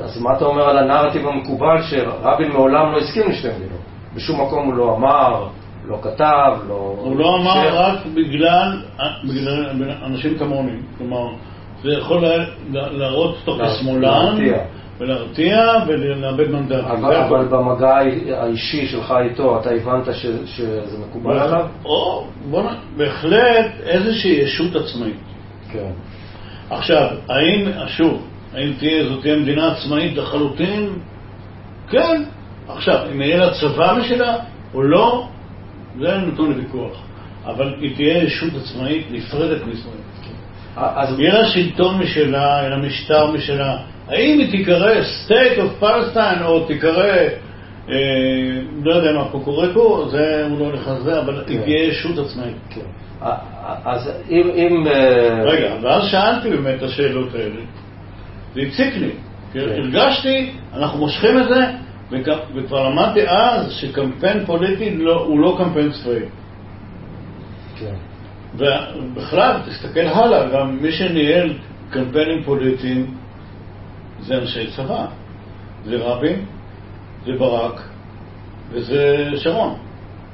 [0.04, 3.78] אז מה אתה אומר על הנרטיב המקובל שרבין מעולם לא הסכים לשתי מדינות?
[4.14, 5.46] בשום מקום הוא לא אמר,
[5.84, 6.94] לא כתב, לא...
[6.98, 7.76] הוא לא אמר.
[7.78, 8.82] רק בגלל,
[9.24, 9.66] בגלל
[10.06, 10.72] אנשים כמוני.
[10.98, 11.26] כלומר,
[11.82, 14.58] זה יכול לה- לה- להראות אותו כשמאלן, להרתיע.
[14.98, 16.84] ולהרתיע ולאבד מנדטים.
[16.84, 17.44] אבל.
[17.50, 21.66] במגע האי- האישי שלך איתו, אתה הבנת ש, שזה מקובל עליו?
[21.84, 22.66] או, בוא נ...
[22.96, 25.16] בהחלט איזושהי ישות עצמאית.
[25.72, 25.90] כן.
[26.70, 30.88] עכשיו, האם, שוב, האם תהיה, זו תהיה מדינה עצמאית לחלוטין?
[31.90, 32.22] כן.
[32.68, 34.36] עכשיו, אם יהיה לה צבא משלה
[34.74, 35.28] או לא,
[36.00, 37.02] זה נתון לוויכוח.
[37.46, 39.94] אבל היא תהיה ישות עצמאית נפרדת מישראל.
[40.76, 43.76] אז יהיה לה שלטון משלה, יהיה לה משטר משלה.
[44.08, 47.28] האם היא תיקרא state of Palestine או תיקרא, אה,
[48.82, 51.62] לא יודע מה פה קורה פה, זה הוא לא הולך על זה, אבל כן.
[51.62, 52.56] תהיה ישות עצמאית.
[52.70, 52.80] כן.
[53.84, 54.50] אז אם...
[54.54, 57.60] אם, אה, רגע, ואז שאלתי באמת את השאלות האלה,
[58.54, 59.10] זה הציק לי.
[59.52, 59.60] כן.
[59.60, 61.60] הרגשתי, אנחנו מושכים את זה,
[62.10, 66.20] וכ- וכבר למדתי אז שקמפיין פוליטי לא, הוא לא קמפיין צבאי.
[68.56, 71.52] ובכלל, תסתכל הלאה, גם מי שניהל
[71.90, 73.14] קמפיינים פוליטיים
[74.20, 75.06] זה אנשי צבא.
[75.84, 76.44] זה רבין,
[77.26, 77.80] זה ברק
[78.70, 79.74] וזה שרון.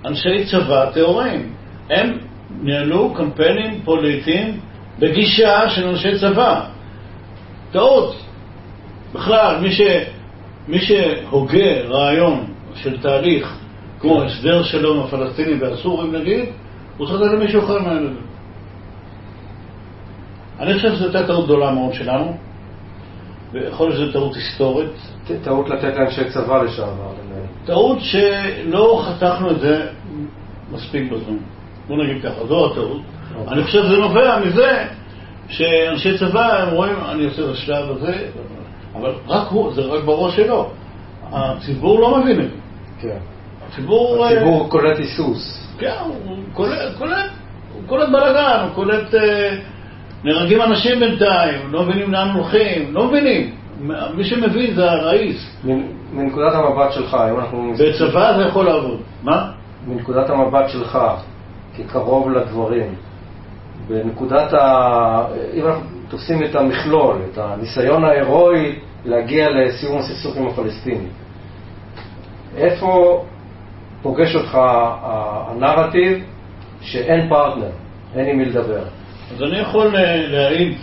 [0.04, 1.52] אנשי צבא טהורים.
[1.90, 2.18] הם
[2.62, 4.60] ניהלו קמפיינים פוליטיים
[4.98, 6.66] בגישה של אנשי צבא.
[7.72, 8.16] טעות.
[9.14, 9.80] בכלל, מי, ש,
[10.68, 13.58] מי שהוגה רעיון של תהליך
[14.00, 16.44] כמו הסדר שלום עם הפלסטינים והסורים נגיד,
[16.96, 18.20] הוא צריך לתת למישהו אחר זה.
[20.60, 22.36] אני חושב שזו הייתה טעות גדולה מאוד שלנו,
[23.54, 24.90] ויכול להיות שזו טעות היסטורית.
[25.44, 27.12] טעות לתת לאנשי צבא לשעבר.
[27.64, 29.86] טעות שלא חתכנו את זה
[30.72, 31.36] מספיק בזמן.
[31.88, 33.02] בוא נגיד ככה, זו הטעות.
[33.36, 33.54] אוקיי.
[33.54, 34.84] אני חושב שזה נובע מזה
[35.48, 38.28] שאנשי צבא, הם רואים, אני עושה את השלב הזה,
[38.94, 40.70] אבל רק הוא, זה רק בראש שלו.
[41.32, 42.56] הציבור לא מבין את זה.
[43.00, 43.18] כן.
[43.68, 44.26] הציבור...
[44.26, 45.68] הציבור קולט היסוס.
[45.78, 45.94] כן,
[46.24, 47.30] הוא קולט, קולט,
[47.74, 49.14] הוא קולט בלאגן, הוא קולט...
[50.24, 53.50] נהרגים אנשים בינתיים, לא מבינים לאן הולכים, לא מבינים.
[54.14, 55.56] מי שמבין זה הראיס.
[55.64, 57.72] מנ- מנקודת המבט שלך, אם אנחנו...
[57.78, 59.00] בצבא זה יכול לעבוד.
[59.22, 59.50] מה?
[59.86, 60.98] מנקודת המבט שלך,
[61.76, 62.94] כקרוב לדברים,
[63.88, 65.24] בנקודת ה...
[65.54, 68.72] אם אנחנו תופסים את המכלול, את הניסיון ההירואי
[69.04, 71.08] להגיע לסיום הסכסוך עם הפלסטינים,
[72.56, 73.22] איפה
[74.02, 76.24] פוגש אותך הנרטיב
[76.80, 77.70] שאין פרטנר,
[78.14, 78.84] אין עם מי לדבר?
[79.32, 80.78] אז אני יכול אה, להעיד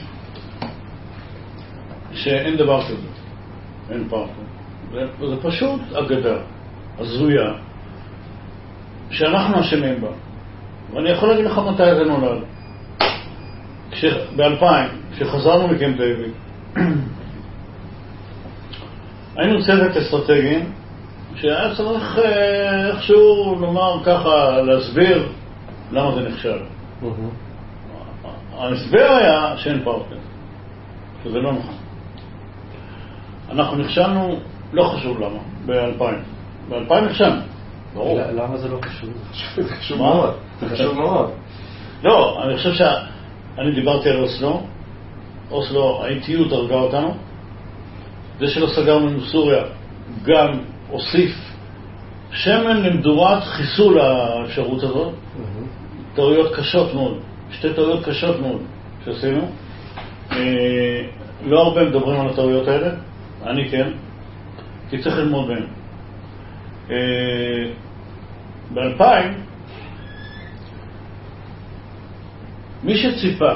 [2.13, 3.07] שאין דבר כזה.
[3.89, 4.43] אין פרטנר.
[4.91, 6.35] זה, זה פשוט אגדה
[6.99, 7.53] הזויה
[9.09, 10.07] שאנחנו אשמים בה.
[10.93, 12.43] ואני יכול להגיד לך מתי זה נולד.
[14.35, 14.65] ב-2000,
[15.11, 16.31] כשחזרנו מקמפ דיוויד,
[19.37, 20.59] היינו צוות אסטרטגי
[21.35, 25.27] שהיה צריך אה, איכשהו, נאמר ככה, להסביר
[25.91, 26.59] למה זה נכשל.
[28.61, 30.17] ההסבר היה שאין פרטנר,
[31.23, 31.75] שזה לא נכון.
[33.51, 34.39] אנחנו נכשלנו,
[34.73, 36.03] לא חשוב למה, ב-2000.
[36.69, 37.41] ב-2000 נכשלנו,
[37.93, 38.19] ברור.
[38.33, 39.09] למה זה לא חשוב?
[39.55, 39.97] זה חשוב?
[39.97, 40.33] מאוד.
[40.59, 41.29] זה חשוב מאוד.
[42.03, 44.61] לא, אני חושב שאני דיברתי על אוסלו,
[45.51, 47.13] אוסלו, האיטיות הרגה אותנו.
[48.39, 49.63] זה שלא סגרנו עם סוריה
[50.23, 50.59] גם
[50.89, 51.51] הוסיף
[52.31, 55.13] שמן למדורת חיסול האפשרות הזאת.
[56.15, 57.17] טעויות קשות מאוד,
[57.51, 58.61] שתי טעויות קשות מאוד
[59.05, 59.51] שעשינו.
[60.31, 61.01] אה,
[61.45, 62.89] לא הרבה מדברים על הטעויות האלה,
[63.45, 63.89] אני כן,
[64.89, 65.63] כי צריך ללמוד מהן.
[68.73, 69.03] ב-2000,
[72.83, 73.51] מי שציפה,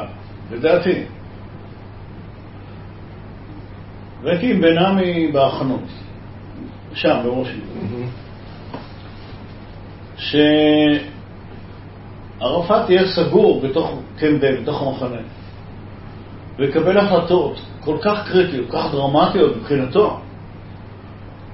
[0.51, 1.03] לדעתי,
[4.23, 5.83] ראיתי עם בן עמי בהכנות,
[6.93, 8.09] שם, בוושינגטון,
[12.39, 15.21] שערפאת יהיה סגור בתוך דיוויד, בתוך המחנה,
[16.59, 20.19] ויקבל החלטות כל כך קריטיות, כל כך דרמטיות מבחינתו,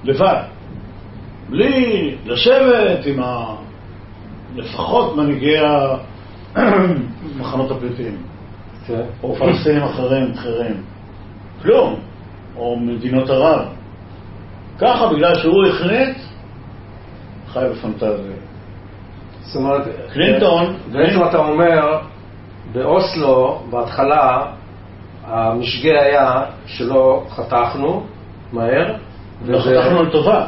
[0.04, 0.42] לבד,
[1.50, 3.54] בלי לשבת עם ה...
[4.54, 5.56] לפחות מנהיגי
[7.38, 8.16] מחנות הפליטים,
[8.86, 9.02] כן.
[9.22, 10.82] או פלסטינים אחרים, אחרים,
[11.62, 12.00] כלום,
[12.56, 13.68] או מדינות ערב.
[14.78, 16.16] ככה, בגלל שהוא החליט,
[17.48, 18.51] חי בפנטזיה.
[19.42, 19.82] זאת אומרת,
[20.12, 21.98] קלינטון- בעצם אתה אומר,
[22.72, 24.46] באוסלו, בהתחלה,
[25.26, 28.06] המשגה היה שלא חתכנו
[28.52, 28.94] מהר.
[29.46, 30.46] לא חתכנו לטובה,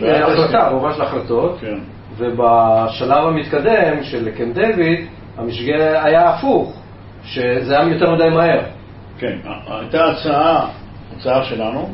[0.00, 0.76] בעד החלטה, הסכם.
[0.76, 1.58] ממש להחלטות.
[1.60, 1.78] כן.
[2.16, 5.06] ובשלב המתקדם של קמפ דיוויד,
[5.38, 6.76] המשגה היה הפוך,
[7.24, 8.60] שזה היה יותר מדי מהר.
[9.18, 10.66] כן, הייתה הצעה,
[11.16, 11.88] הצעה שלנו,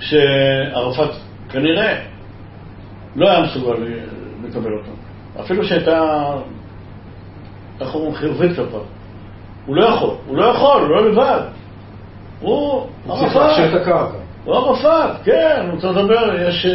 [0.00, 1.10] שערפאת
[1.50, 1.98] כנראה
[3.18, 3.72] לא היה מסוגל
[4.44, 4.90] לקבל אותה.
[5.40, 6.24] אפילו שהייתה,
[7.80, 8.80] איך אומרים, חיובית כלפיו.
[9.66, 11.40] הוא לא יכול, הוא לא יכול, הוא לא לבד.
[12.40, 13.56] הוא ערפאת.
[14.44, 16.66] הוא ערפאת, כן, הוא צריך לדבר, יש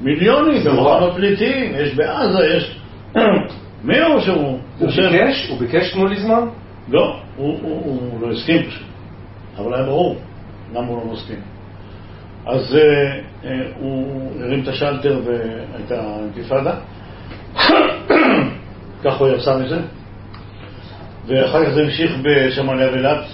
[0.00, 0.94] מיליונים זרוע.
[0.94, 2.80] במחנות פליטים, יש בעזה, יש...
[3.84, 4.58] מי הוא שהוא?
[4.78, 5.48] הוא ביקש?
[5.50, 6.48] הוא ביקש תנו לי זמן?
[6.88, 8.86] לא, הוא לא הסכים פשוט,
[9.58, 10.16] אבל היה ברור
[10.74, 11.57] למה הוא לא מסכים.
[12.48, 16.74] אז אה, אה, הוא הרים את השלטר והייתה אינתיפאדה.
[19.04, 19.80] כך הוא יצא מזה.
[21.26, 23.24] ואחר כך זה המשיך בשמאליה ואילת,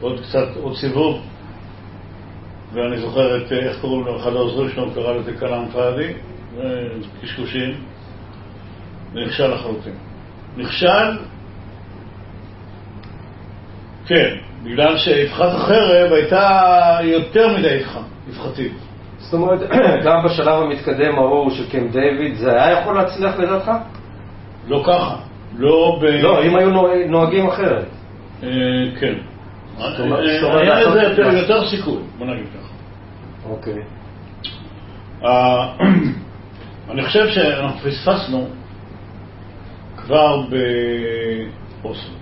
[0.00, 1.22] עוד קצת, עוד סיבוב.
[2.72, 6.12] ואני זוכר את, אה, איך קוראים לו, אחד העוזרים שלו קרא לזה כלאם פאדי,
[7.22, 7.74] קשקושים,
[9.12, 9.94] ונכשל לחלוטין.
[10.56, 11.18] נכשל,
[14.06, 16.50] כן, בגלל שאבחת החרב הייתה
[17.02, 17.78] יותר מדי
[18.28, 18.72] אבחתית.
[19.18, 19.60] זאת אומרת,
[20.06, 23.70] גם בשלב המתקדם ההוא של קמפ דיוויד, זה היה יכול להצליח לדעתך?
[24.68, 25.16] לא ככה,
[25.58, 26.04] לא ב...
[26.04, 27.84] לא, אם היו נוהג- נוהגים אחרת.
[28.42, 28.48] אה,
[29.00, 29.14] כן.
[29.80, 29.86] אה,
[30.60, 32.72] היה לזה יותר- יותר סיכוי, בוא נגיד ככה.
[33.50, 33.74] אוקיי.
[35.24, 35.72] אה,
[36.90, 38.48] אני חושב שאנחנו פספסנו
[39.96, 40.42] כבר
[41.82, 42.14] באוסלו.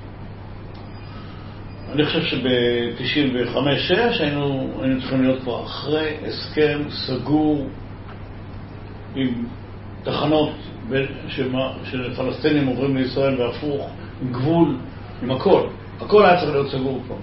[1.94, 7.66] אני חושב שב-95-6 היינו, היינו צריכים להיות כבר אחרי הסכם סגור
[9.14, 9.44] עם
[10.02, 10.50] תחנות
[11.84, 13.90] שפלסטינים עוברים לישראל והפוך,
[14.22, 14.76] עם גבול,
[15.22, 15.66] עם הכל.
[16.00, 17.16] הכל היה צריך להיות סגור כבר.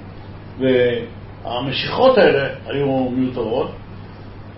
[1.44, 3.72] והמשיכות האלה היו מיותרות.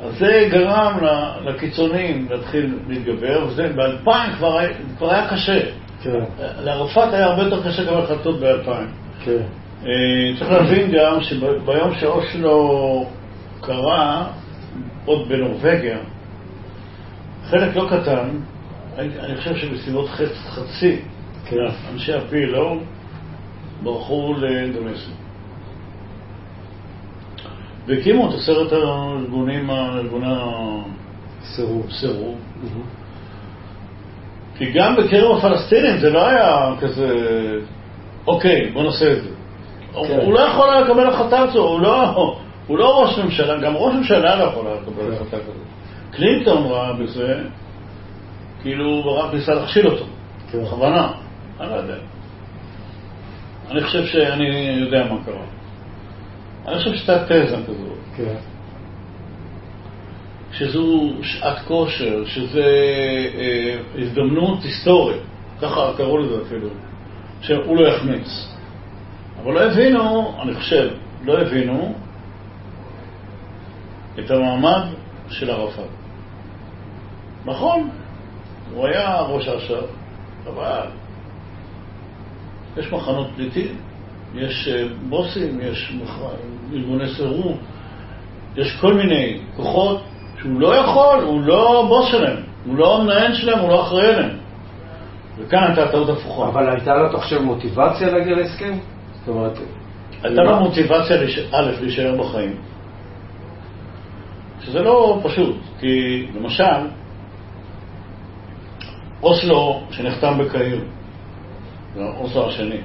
[0.03, 0.97] אז זה גרם
[1.45, 4.59] לקיצונים להתחיל להתגבר, וזה ב-2000 כבר,
[4.97, 5.59] כבר היה קשה.
[6.03, 6.23] כן,
[6.59, 9.25] לערפאת היה הרבה יותר קשה לקבל החלטות ב-2000.
[9.25, 9.43] כן.
[9.85, 9.89] אה,
[10.39, 13.05] צריך להבין גם שביום שאושלו
[13.61, 14.27] קרה,
[15.05, 15.97] עוד בנורבגיה,
[17.49, 18.29] חלק לא קטן,
[18.97, 20.99] אני חושב שבסביבות חצ- חצי,
[21.45, 21.55] כן.
[21.93, 22.77] אנשי ה-PLO
[23.83, 25.11] ברחו לדמשק.
[27.87, 30.27] והקימו את עשרת הארגונים, ארגוני
[31.43, 31.87] סירוב.
[31.89, 32.37] הסירוב.
[34.57, 37.07] כי גם בקרב הפלסטינים זה לא היה כזה,
[38.27, 39.29] אוקיי, בוא נעשה את זה.
[39.93, 40.19] כן.
[40.25, 42.35] הוא לא יכול היה לקבל החלטה כזו, הוא לא,
[42.67, 45.13] הוא לא ראש ממשלה, גם ראש ממשלה לא יכול היה לקבל כן.
[45.13, 45.59] החלטה כזו.
[46.11, 47.43] קלינטון ראה בזה,
[48.61, 50.05] כאילו ברק ניסה להכשיל אותו,
[50.51, 50.63] כן.
[50.63, 51.11] בכוונה,
[51.59, 51.95] אני לא יודע.
[53.71, 55.45] אני חושב שאני יודע מה קרה.
[56.67, 57.57] אני חושב שהייתה תזה.
[58.17, 58.35] כן.
[60.51, 62.63] שזו שעת כושר, שזה
[63.35, 65.21] אה, הזדמנות היסטורית,
[65.61, 66.67] ככה קראו לזה אפילו,
[67.41, 68.52] שהוא לא יחמיץ.
[69.41, 70.89] אבל לא הבינו, אני חושב,
[71.23, 71.93] לא הבינו
[74.19, 74.83] את המעמד
[75.29, 75.89] של ערפאת.
[77.45, 77.89] נכון,
[78.73, 79.85] הוא היה ראש אש"ף,
[80.47, 80.87] אבל
[82.77, 83.75] יש מחנות פליטים,
[84.35, 85.93] יש אה, בוסים, יש
[86.73, 87.57] ארגוני סירוב,
[88.55, 90.01] יש כל מיני כוחות
[90.39, 94.37] שהוא לא יכול, הוא לא בוס שלהם, הוא לא המנהל שלהם, הוא לא אחראי עליהם.
[95.37, 96.49] וכאן הייתה טעות הפוכה.
[96.49, 98.77] אבל הייתה לו, אתה חושב, מוטיבציה להגיע להסכם?
[99.25, 99.57] זאת אומרת...
[100.23, 102.55] הייתה לו מוטיבציה, להיש- א', להישאר בחיים,
[104.61, 106.87] שזה לא פשוט, כי למשל,
[109.23, 110.83] אוסלו שנחתם בקהיר,
[111.95, 112.81] זה אוסלו השני,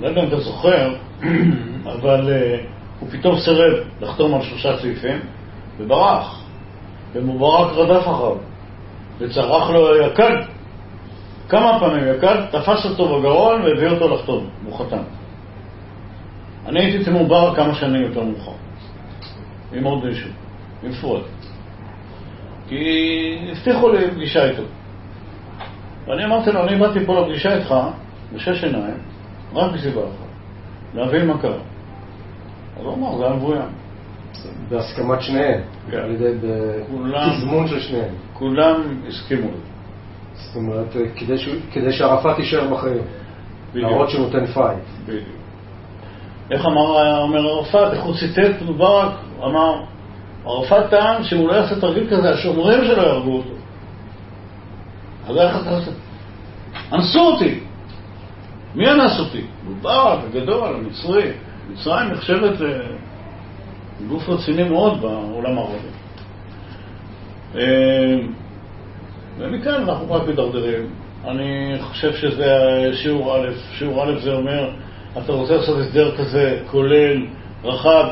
[0.00, 0.94] לא יודע אם אתה זוכר,
[1.94, 2.60] אבל אה,
[3.00, 5.20] הוא פתאום סירב לחתום על שלושה סעיפים
[5.78, 6.44] וברח,
[7.12, 8.36] ומובארק רדף אחריו,
[9.18, 10.36] וצרח לו יקד,
[11.50, 15.02] כמה פעמים יקד, תפס אותו בגרון והביא אותו לחתום, והוא חתם.
[16.66, 18.52] אני הייתי אצל מובארק כמה שנים יותר מאוחר,
[19.72, 20.30] עם עוד מישהו,
[20.82, 21.22] עם פואד.
[22.68, 24.62] כי הבטיחו לי פגישה איתו.
[26.06, 27.74] ואני אמרתי לו, אני באתי פה לפגישה איתך,
[28.34, 28.98] בשש עיניים,
[29.54, 30.30] רק מסיבה אחת,
[30.94, 31.58] להבין מה קרה.
[32.76, 33.68] אז הוא אמר, זה היה מבוים.
[34.68, 35.60] בהסכמת שניהם.
[35.90, 35.96] כן.
[35.96, 38.14] על ידי בתזמון של שניהם.
[38.32, 39.69] כולם הסכימו לזה.
[40.46, 43.02] זאת אומרת, כדי שהוא- כדי שערפאת יישאר בחיים.
[43.74, 44.78] להראות שהוא נותן fight.
[45.06, 45.24] בדיוק.
[46.50, 49.12] איך אמר אומר ערפאת, איך הוא ציטט מובארק?
[49.44, 49.74] אמר,
[50.46, 53.54] ערפאת טען שאם הוא לא יעשה תרגיל כזה, השומרים שלו יהרגו אותו.
[55.28, 55.90] אז איך אתה עושה?
[56.92, 57.60] אנסו אותי.
[58.74, 59.42] מי אנס אותי?
[59.64, 61.30] מובארק, הגדול, המצרי.
[61.72, 62.52] מצרים נחשבת
[64.04, 65.88] לגוף רציני מאוד בעולם הערבי.
[69.40, 70.86] ומכאן אנחנו רק מידרדרים.
[71.28, 72.54] אני חושב שזה
[72.92, 74.70] שיעור א', שיעור א' זה אומר,
[75.18, 77.26] אתה רוצה לעשות הסדר כזה, כולל,
[77.64, 78.04] רחב,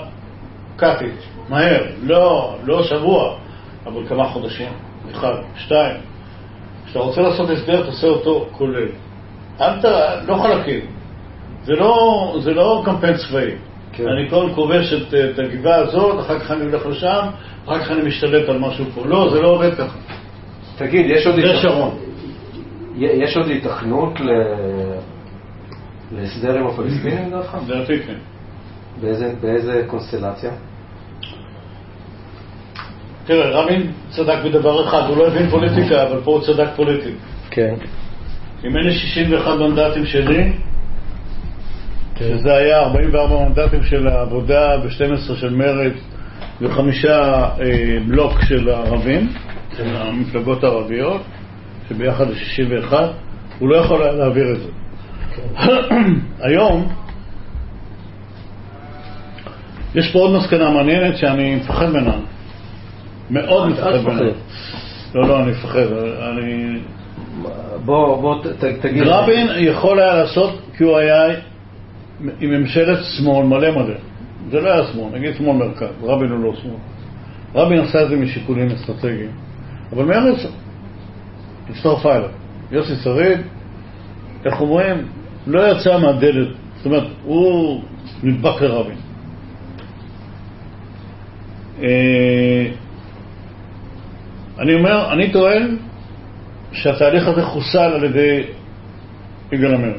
[0.77, 1.19] קאטית,
[1.49, 3.37] מהר, לא, לא שבוע,
[3.87, 4.73] אבל כמה חודשים,
[5.11, 5.97] אחד, שתיים.
[6.87, 8.89] כשאתה רוצה לעשות הסדר, תעשה אותו כולל.
[9.61, 9.85] אל ת...
[10.27, 10.81] לא חלקים.
[11.65, 13.51] זה לא, זה לא קמפיין צבאי.
[13.93, 14.09] כן.
[14.09, 17.27] אני קודם כובש את, את הגבעה הזאת, אחר כך אני הולך לשם,
[17.67, 19.07] אחר כך אני משתלט על משהו פה.
[19.07, 19.99] לא, זה לא עובד ככה.
[20.79, 21.95] תגיד, יש עוד שרון.
[22.99, 24.99] יש עוד היתכנות ל-
[26.13, 27.57] להסדר עם הפלסטינים לדעתך?
[27.69, 28.15] לדעתי כן.
[29.01, 30.51] באיזה- באיזה קונסטלציה?
[33.27, 37.15] תראה, רבין צדק בדבר אחד, הוא לא הבין פוליטיקה, אבל פה הוא צדק פוליטית.
[37.51, 37.75] כן.
[38.65, 40.53] אם אין לי 61 מנדטים שלי,
[42.19, 45.93] שזה היה 44 מנדטים של העבודה ו-12 של מרצ
[46.61, 47.55] וחמישה אה,
[48.09, 49.29] בלוק של הערבים,
[49.79, 51.23] של המפלגות הערביות,
[51.89, 53.11] שביחד זה 61,
[53.59, 54.69] הוא לא יכול היה להעביר את זה.
[56.47, 56.89] היום,
[59.95, 62.17] יש פה עוד מסקנה מעניינת שאני מפחד ממנה.
[63.31, 64.31] מאוד מפחד אל ממנה.
[65.15, 65.87] לא, לא, אני מפחד.
[66.33, 66.79] אני...
[67.85, 68.45] בוא, בוא
[68.81, 69.03] תגיד.
[69.07, 71.23] רבין יכול היה לעשות כי הוא היה
[72.41, 73.95] עם ממשלת שמאל מלא מלא.
[74.51, 76.75] זה לא היה שמאל, נגיד שמאל מרכז, רבין הוא לא שמאל.
[77.55, 79.31] רבין עשה את זה משיקולים אסטרטגיים,
[79.93, 80.47] אבל מרצ
[81.71, 82.31] הצטרפה אליו.
[82.71, 83.39] יוסי שריד,
[84.45, 85.09] איך אומרים,
[85.47, 87.83] לא יצא מהדלת, זאת אומרת, הוא
[88.23, 88.97] נדבק לרבין.
[91.83, 92.67] אה,
[94.59, 95.77] אני אומר, אני טוען
[96.73, 98.43] שהתהליך הזה חוסל על ידי
[99.53, 99.99] יגאל עמיר.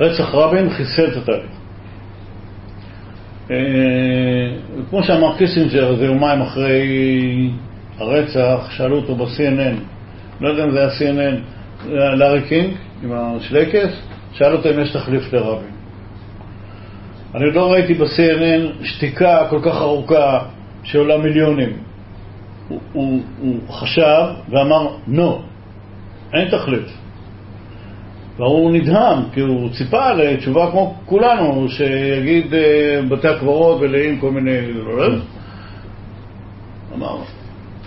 [0.00, 1.50] רצח רבין חיסל את התהליך.
[3.50, 3.56] אה,
[4.90, 7.50] כמו שאמר קיסינג'ר, איזה יומיים אחרי
[7.98, 9.80] הרצח, שאלו אותו ב-CNN,
[10.40, 11.36] לא יודע אם זה היה CNN,
[11.90, 14.00] לארי קינג עם השלייקס,
[14.32, 15.70] שאל אותו אם יש תחליף לרבין.
[17.34, 20.38] אני לא ראיתי ב-CNN שתיקה כל כך ארוכה
[20.82, 21.76] שעולה מיליונים.
[22.68, 25.32] הוא, הוא, הוא חשב ואמר, no,
[26.34, 26.88] אין תחליף.
[28.36, 34.58] והוא נדהם, כי הוא ציפה לתשובה כמו כולנו, שיגיד אה, בתי הקברות מלאים כל מיני...
[36.94, 37.18] אמר,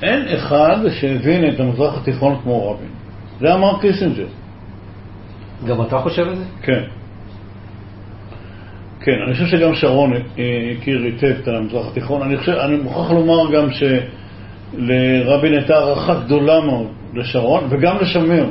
[0.03, 2.89] אין אחד שהבין את המזרח התיכון כמו רבין.
[3.39, 4.27] זה אמר קיסינג'ר.
[5.67, 6.43] גם אתה חושב את זה?
[6.61, 6.83] כן.
[9.01, 10.13] כן, אני חושב שגם שרון
[10.77, 12.21] הכיר היטב את המזרח התיכון.
[12.21, 18.45] אני, חושב, אני מוכרח לומר גם שלרבין הייתה הערכה גדולה מאוד לשרון וגם לשמיר.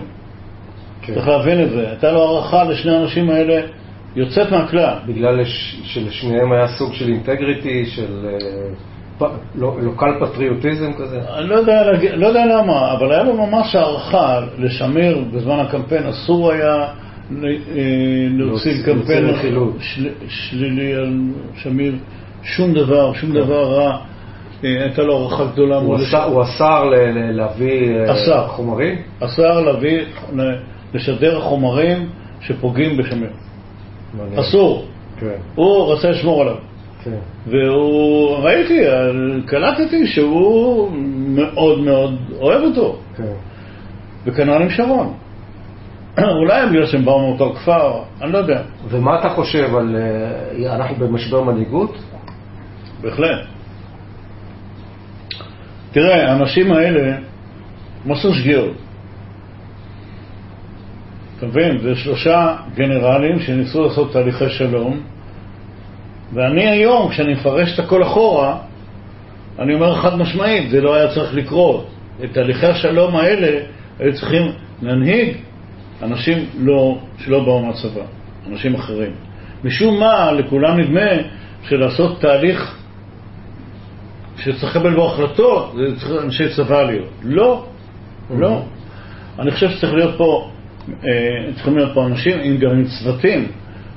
[1.03, 1.15] כן.
[1.15, 1.89] צריך להבין את זה.
[1.89, 3.61] הייתה לו הערכה לשני האנשים האלה
[4.17, 4.95] יוצאת מהכלל.
[5.07, 8.39] בגלל לש- שלשניהם היה סוג של אינטגריטי, של אה,
[9.55, 11.21] לוקל פטריוטיזם כזה.
[11.39, 11.83] אני לא יודע,
[12.17, 16.07] לא יודע למה, אבל היה לו ממש הערכה לשמיר בזמן הקמפיין.
[16.07, 17.47] אסור היה אה,
[18.31, 19.25] להוציא קמפיין
[20.29, 21.19] שלילי על
[21.57, 21.95] שמיר.
[22.43, 23.97] שום דבר, שום דבר רע.
[24.65, 26.01] אה, הייתה לו הערכה גדולה מאוד.
[26.27, 26.85] הוא אסר
[27.33, 28.49] להביא אה.
[28.49, 28.99] חומרים?
[29.21, 30.01] אסר להביא,
[30.95, 32.09] לשדר חומרים
[32.41, 33.31] שפוגעים בשמיר.
[34.37, 34.87] אסור.
[35.21, 36.55] כן, הוא רצה לשמור עליו.
[37.05, 37.19] כן.
[37.47, 38.81] והוא, ראיתי,
[39.47, 43.33] קלטתי שהוא מאוד מאוד אוהב אותו, כן.
[44.25, 45.15] וכנ"ל עם שרון.
[46.41, 49.97] אולי בגלל שהם באו מאותו כפר, אני לא יודע, ומה אתה חושב על...
[50.67, 51.99] אה, אנחנו במשבר מנהיגות?
[53.01, 53.47] בהחלט.
[55.93, 57.17] תראה, האנשים האלה
[58.05, 58.77] הם עשו שגיאות.
[61.39, 61.79] אתה מבין?
[61.79, 65.01] זה שלושה גנרלים שניסו לעשות תהליכי שלום,
[66.33, 68.59] ואני היום, כשאני מפרש את הכל אחורה,
[69.59, 71.89] אני אומר חד משמעית, זה לא היה צריך לקרות.
[72.25, 73.61] את תהליכי השלום האלה
[73.99, 74.53] היו צריכים
[74.83, 75.37] להנהיג
[76.03, 78.03] אנשים לא, שלא באו מהצבא,
[78.47, 79.13] אנשים אחרים.
[79.65, 81.11] משום מה, לכולם נדמה
[81.63, 82.79] שלעשות תהליך
[84.37, 87.09] שצריך לקבל בו החלטות, זה צריך אנשי צבא להיות.
[87.23, 87.67] לא,
[88.31, 88.63] לא.
[89.39, 90.51] אני חושב שצריך להיות פה,
[90.89, 93.49] אה, צריכים להיות פה אנשים, גם עם צוותים,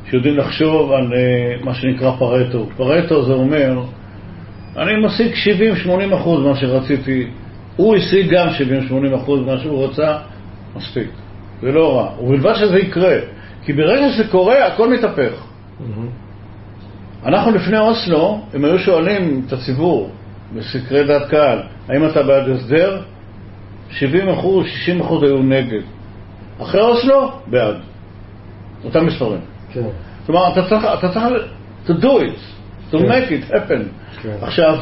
[0.10, 2.68] שיודעים לחשוב על אה, מה שנקרא פרטו.
[2.78, 3.84] פרטו זה אומר,
[4.78, 5.32] אני משיג
[6.12, 7.28] 70-80 אחוז ממה שרציתי,
[7.76, 8.48] הוא השיג גם
[9.12, 10.18] 70-80 אחוז ממה שהוא רצה,
[10.76, 11.10] מספיק.
[11.62, 12.24] זה לא רע.
[12.24, 13.18] ובלבד שזה יקרה.
[13.64, 15.44] כי ברגע שזה קורה, הכל מתהפך.
[17.26, 20.10] אנחנו לפני אוסלו, הם היו שואלים את הציבור
[20.56, 23.02] בסקרי דעת קהל, האם אתה בעד הסדר?
[23.90, 25.82] 70 אחוז, 60 אחוז היו נגד.
[26.62, 27.76] אחרי אוסלו, בעד.
[28.84, 29.51] אותם מספרים.
[29.74, 29.82] כן.
[30.26, 31.26] כלומר, אתה צריך, אתה צריך
[31.88, 32.40] to do it,
[32.94, 33.06] to כן.
[33.12, 33.84] make it happen.
[34.22, 34.36] כן.
[34.42, 34.76] עכשיו,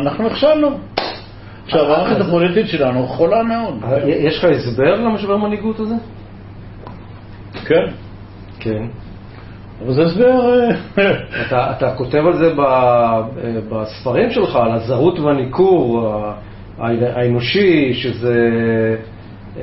[0.00, 0.68] אנחנו נכשלנו.
[1.64, 3.74] עכשיו, אה, המערכת אז- הפוליטית שלנו חולה מאוד.
[3.84, 5.94] אה, יש לך הסבר למשבר מנהיגות הזה?
[7.66, 7.84] כן,
[8.60, 8.82] כן.
[9.84, 10.54] אבל זה הסבר...
[10.98, 11.10] אה,
[11.46, 13.24] אתה, אתה כותב על זה ב, אה,
[13.68, 16.10] בספרים שלך, על הזרות והניכור
[16.78, 18.34] האנושי, שזה...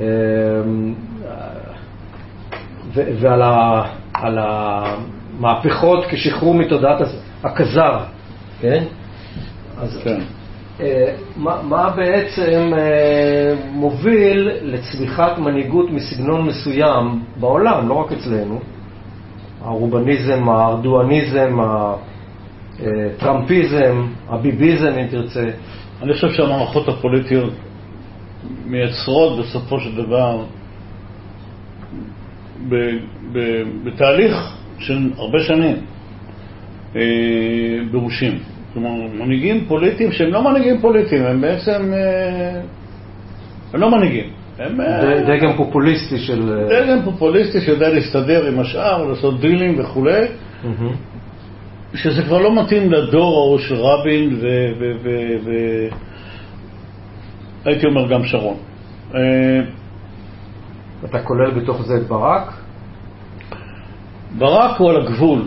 [2.94, 3.82] ועל ה,
[4.20, 6.98] על המהפכות כשחרור מתודעת
[7.44, 7.98] הכזר,
[8.60, 8.84] כן?
[9.78, 10.20] אז כן.
[10.80, 18.60] אה, מה, מה בעצם אה, מוביל לצמיחת מנהיגות מסגנון מסוים בעולם, לא רק אצלנו?
[19.62, 21.94] הרובניזם, הארדואניזם, ה-
[22.82, 23.08] אה,
[24.28, 25.50] הביביזם אם תרצה.
[26.02, 27.52] אני חושב שהמערכות הפוליטיות
[28.66, 30.42] מייצרות בסופו של דבר
[32.68, 32.98] ב-
[33.32, 35.76] ב- בתהליך של הרבה שנים
[36.96, 37.00] אה,
[37.90, 38.38] בירושים.
[38.74, 38.90] כלומר,
[39.24, 41.92] מנהיגים פוליטיים שהם לא מנהיגים פוליטיים, הם בעצם...
[41.92, 42.60] אה,
[43.74, 44.30] הם לא מנהיגים.
[44.58, 44.80] הם...
[44.80, 46.52] אה, דגם פופוליסטי של...
[46.52, 50.26] אה, דגם פופוליסטי שיודע להסתדר עם השאר, לעשות דילים וכולי,
[50.64, 50.92] מהמם.
[51.94, 54.46] שזה כבר לא מתאים לדור ההוא של רבין ו...
[54.80, 55.08] ו, ו,
[55.44, 55.50] ו
[57.64, 58.56] הייתי אומר גם שרון.
[61.02, 62.52] אה, אתה כולל בתוך זה את ברק?
[64.38, 65.46] ברק הוא על הגבול.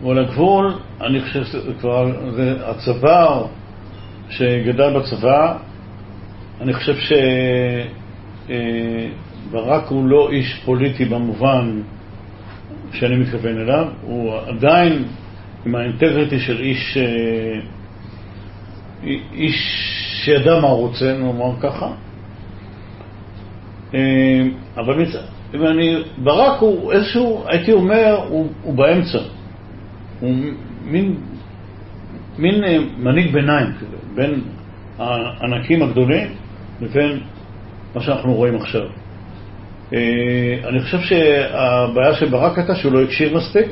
[0.00, 3.46] הוא על הגבול, אני חושב שזה כבר, זה הצוואר
[4.28, 5.56] שגדל בצבא,
[6.60, 6.94] אני חושב
[8.48, 11.80] שברק הוא לא איש פוליטי במובן
[12.92, 15.04] שאני מתכוון אליו, הוא עדיין
[15.66, 17.60] עם האינטגריטי של איש, אה,
[19.32, 19.56] איש
[20.24, 21.92] שידע מה הוא רוצה, נאמר ככה.
[23.94, 24.42] אה,
[24.76, 25.04] אבל
[25.54, 29.18] אני, ברק הוא איזשהו, הייתי אומר, הוא, הוא באמצע.
[30.20, 30.34] הוא
[30.84, 31.16] מין,
[32.38, 34.40] מין אה, מנהיג ביניים כזה, בין
[34.98, 36.28] הענקים הגדולים
[36.80, 37.20] לבין
[37.94, 38.86] מה שאנחנו רואים עכשיו.
[39.92, 43.66] אה, אני חושב שהבעיה של ברק הייתה שהוא לא הקשיב מספיק.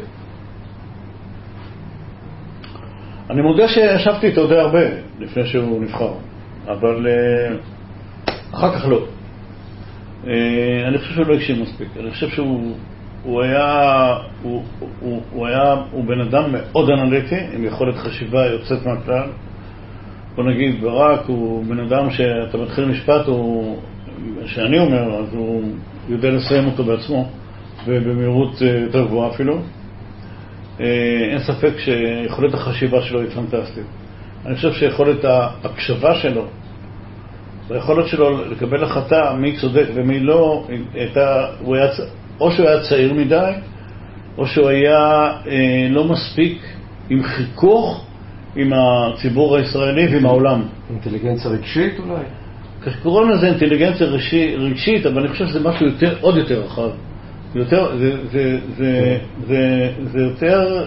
[3.30, 4.80] אני מודה שישבתי איתו די הרבה
[5.20, 6.12] לפני שהוא נבחר,
[6.66, 7.56] אבל אה,
[8.52, 9.06] אחר כך לא.
[10.26, 11.88] אה, אני חושב שהוא לא הקשיב מספיק.
[12.00, 12.76] אני חושב שהוא
[13.24, 14.62] הוא היה, הוא,
[15.00, 19.28] הוא, הוא היה, הוא בן אדם מאוד אנליטי, עם יכולת חשיבה יוצאת מהכלל.
[20.34, 23.78] בוא נגיד, ברק הוא בן אדם שאתה מתחיל משפט, הוא,
[24.46, 25.62] שאני אומר, אז הוא
[26.08, 27.28] יודע לסיים אותו בעצמו,
[27.86, 29.58] ובמהירות אה, יותר גבוהה אפילו.
[30.80, 30.86] אה,
[31.30, 33.86] אין ספק שיכולת החשיבה שלו היא פנטסטית.
[34.46, 36.46] אני חושב שיכולת ההקשבה שלו,
[37.68, 41.86] והיכולת שלו לקבל החלטה מי צודק ומי לא, הייתה, הוא היה,
[42.40, 43.52] או שהוא היה צעיר מדי,
[44.38, 46.62] או שהוא היה אה, לא מספיק
[47.10, 48.06] עם חיכוך
[48.56, 50.62] עם הציבור הישראלי ועם העולם.
[50.90, 52.22] אינטליגנציה רגשית אולי?
[53.02, 56.90] קוראים לזה אינטליגנציה רגשי, רגשית, אבל אני חושב שזה משהו יותר, עוד יותר רחב.
[57.54, 60.86] יותר, זה, זה, זה, זה, זה יותר...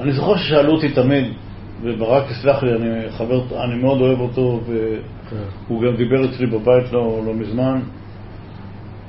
[0.00, 1.24] אני זוכר ששאלו אותי תמיד,
[1.82, 7.20] וברק יסלח לי, אני חבר, אני מאוד אוהב אותו, והוא גם דיבר אצלי בבית לא,
[7.26, 7.80] לא מזמן,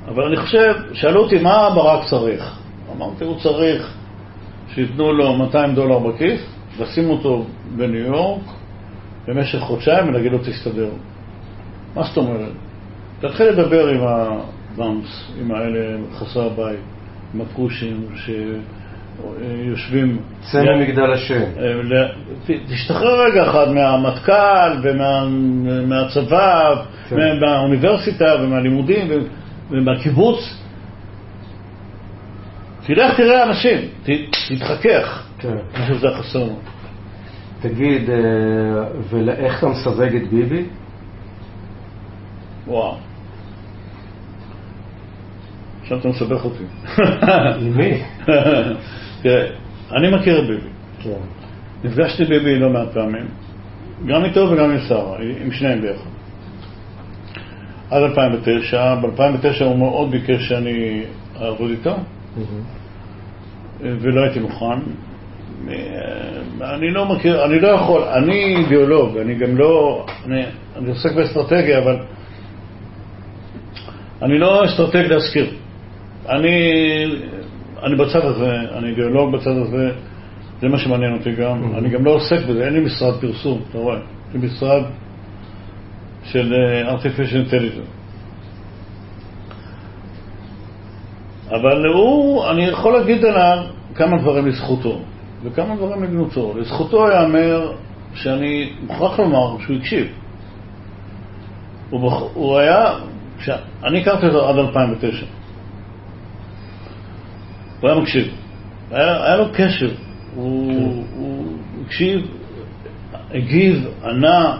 [0.08, 2.58] אבל אני חושב, שאלו אותי מה ברק צריך.
[2.96, 3.94] אמרתי, הוא צריך
[4.74, 6.40] שייתנו לו 200 דולר בכיס,
[6.80, 7.44] לשים אותו
[7.76, 8.42] בניו יורק
[9.28, 10.90] במשך חודשיים ולהגיד לו תסתדר.
[11.94, 12.52] מה זאת אומרת?
[13.20, 16.80] תתחיל לדבר עם הבאמפס, עם האלה חסרי הבית,
[17.34, 18.06] עם הכושים
[19.16, 20.18] שיושבים...
[20.52, 21.42] צא ממגדל השם.
[22.68, 26.74] תשתחרר רגע אחד מהמטכ"ל ומהצבא,
[27.08, 27.40] כן.
[27.40, 29.08] מהאוניברסיטה ומהלימודים
[29.70, 30.58] ומהקיבוץ.
[32.86, 33.78] תלך תראה אנשים,
[34.48, 35.26] תתחכך.
[35.38, 35.48] כן.
[35.74, 36.58] אני חושב שזה לנו.
[37.60, 38.16] תגיד, אה,
[39.10, 40.64] ואיך אתה מסווג את ביבי?
[42.66, 42.96] וואו.
[45.82, 46.64] עכשיו אתה מסבך אותי.
[47.60, 48.02] עם מי?
[49.22, 49.46] תראה,
[49.92, 50.68] אני מכיר את ביבי.
[51.02, 51.20] כן.
[51.84, 53.26] נפגשתי ביבי לא מעט פעמים,
[54.06, 56.10] גם איתו וגם עם שרה, עם שניהם ביחד.
[57.90, 61.02] עד 2009, ב-2009 הוא מאוד ביקש שאני
[61.40, 61.96] אעבוד איתו,
[63.80, 64.78] ולא הייתי מוכן.
[66.60, 70.42] אני לא מכיר, אני לא יכול, אני אידיאולוג, אני גם לא, אני,
[70.76, 71.96] אני עוסק באסטרטגיה, אבל
[74.22, 75.50] אני לא אסטרטג להזכיר.
[76.28, 76.50] אני,
[77.82, 79.90] אני בצד הזה, אני אידיאולוג בצד הזה,
[80.60, 81.62] זה מה שמעניין אותי גם.
[81.62, 81.78] Mhm.
[81.78, 83.96] אני גם לא עוסק בזה, אין לי משרד פרסום, אתה רואה.
[83.96, 84.82] יש לי משרד
[86.24, 88.02] של אה, artificial intelligence.
[91.50, 93.64] אבל הוא, אני יכול להגיד עליו
[93.94, 95.00] כמה דברים לזכותו
[95.42, 96.54] וכמה דברים לגנותו.
[96.56, 97.72] לזכותו ייאמר
[98.14, 100.06] שאני מוכרח לומר שהוא הקשיב.
[101.90, 102.94] הוא, הוא היה,
[103.84, 105.26] אני הכרתי אותו עד 2009.
[107.82, 108.34] הוא היה מקשיב.
[108.90, 109.90] היה, היה לו קשב.
[110.34, 111.46] הוא, הוא
[111.84, 112.26] הקשיב,
[113.30, 114.58] הגיב, ענה,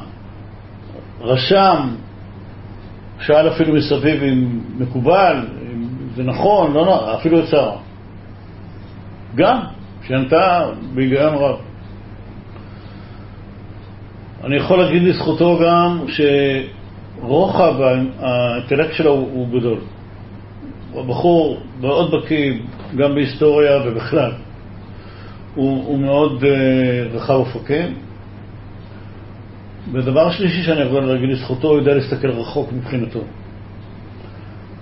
[1.20, 1.94] רשם,
[3.20, 7.76] שאל אפילו מסביב אם מקובל, אם זה נכון, לא נכון, אפילו את שרה.
[9.34, 9.60] גם,
[10.02, 11.58] שענתה בהיגיון רב.
[14.44, 16.04] אני יכול להגיד לזכותו גם
[17.18, 19.78] שרוחב האינטלקט שלו הוא, הוא גדול.
[20.92, 22.52] הוא בחור מאוד בקיא
[22.96, 24.32] גם בהיסטוריה ובכלל.
[25.54, 27.94] הוא, הוא מאוד uh, רחב אופקים.
[29.92, 33.20] ודבר שלישי שאני יכול להגיד לזכותו, הוא יודע להסתכל רחוק מבחינתו.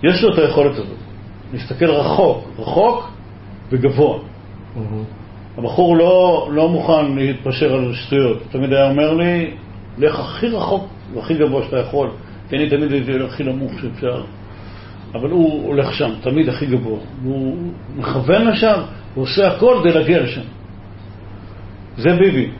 [0.03, 0.99] יש לו את היכולת הזאת,
[1.53, 3.11] להסתכל רחוק, רחוק
[3.71, 4.19] וגבוה.
[5.59, 8.43] הבחור לא, לא מוכן להתפשר על שטויות.
[8.51, 9.51] תמיד היה אומר לי,
[9.99, 12.11] לך הכי רחוק והכי גבוה שאתה יכול,
[12.49, 14.25] כי אני תמיד הייתי הכי נמוך שאפשר.
[15.15, 16.99] אבל הוא הולך שם, תמיד הכי גבוה.
[17.25, 17.57] הוא
[17.97, 18.81] מכוון לשם,
[19.15, 20.41] הוא עושה הכל כדי להגיע לשם.
[21.97, 22.51] זה ביבי.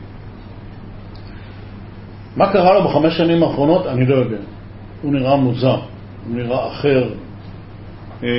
[2.35, 3.87] מה קרה לו בחמש שנים האחרונות?
[3.87, 4.37] אני לא יודע.
[5.01, 5.79] הוא נראה מוזר,
[6.27, 7.09] הוא נראה אחר.
[8.23, 8.29] אה,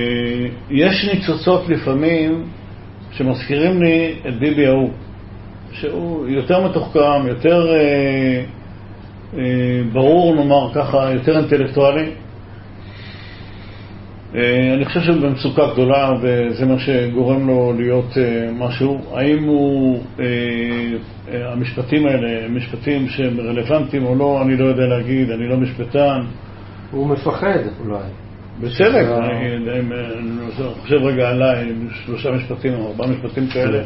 [0.70, 2.44] יש ניצוצות לפעמים
[3.12, 4.90] שמזכירים לי את ביבי ההוא,
[5.72, 8.44] שהוא יותר מתוחכם, יותר אה,
[9.38, 12.10] אה, ברור, נאמר ככה, יותר אינטלקטואלי.
[14.34, 19.00] אה, אני חושב שהוא במצוקה גדולה וזה מה שגורם לו להיות אה, משהו.
[19.14, 25.48] האם הוא, אה, המשפטים האלה משפטים שהם רלוונטיים או לא, אני לא יודע להגיד, אני
[25.48, 26.20] לא משפטן.
[26.90, 28.02] הוא מפחד אולי.
[28.60, 29.06] בצדק,
[30.18, 31.72] אני חושב רגע עליי,
[32.04, 33.82] שלושה משפטים או ארבעה משפטים כאלה.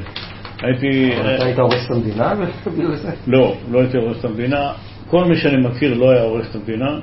[0.63, 1.13] הייתי...
[1.21, 2.35] אתה היית הורס את המדינה
[2.67, 3.11] בגלל זה?
[3.27, 4.73] לא, לא הייתי הורס את המדינה.
[5.11, 6.99] כל מי שאני מכיר לא היה הורס את המדינה.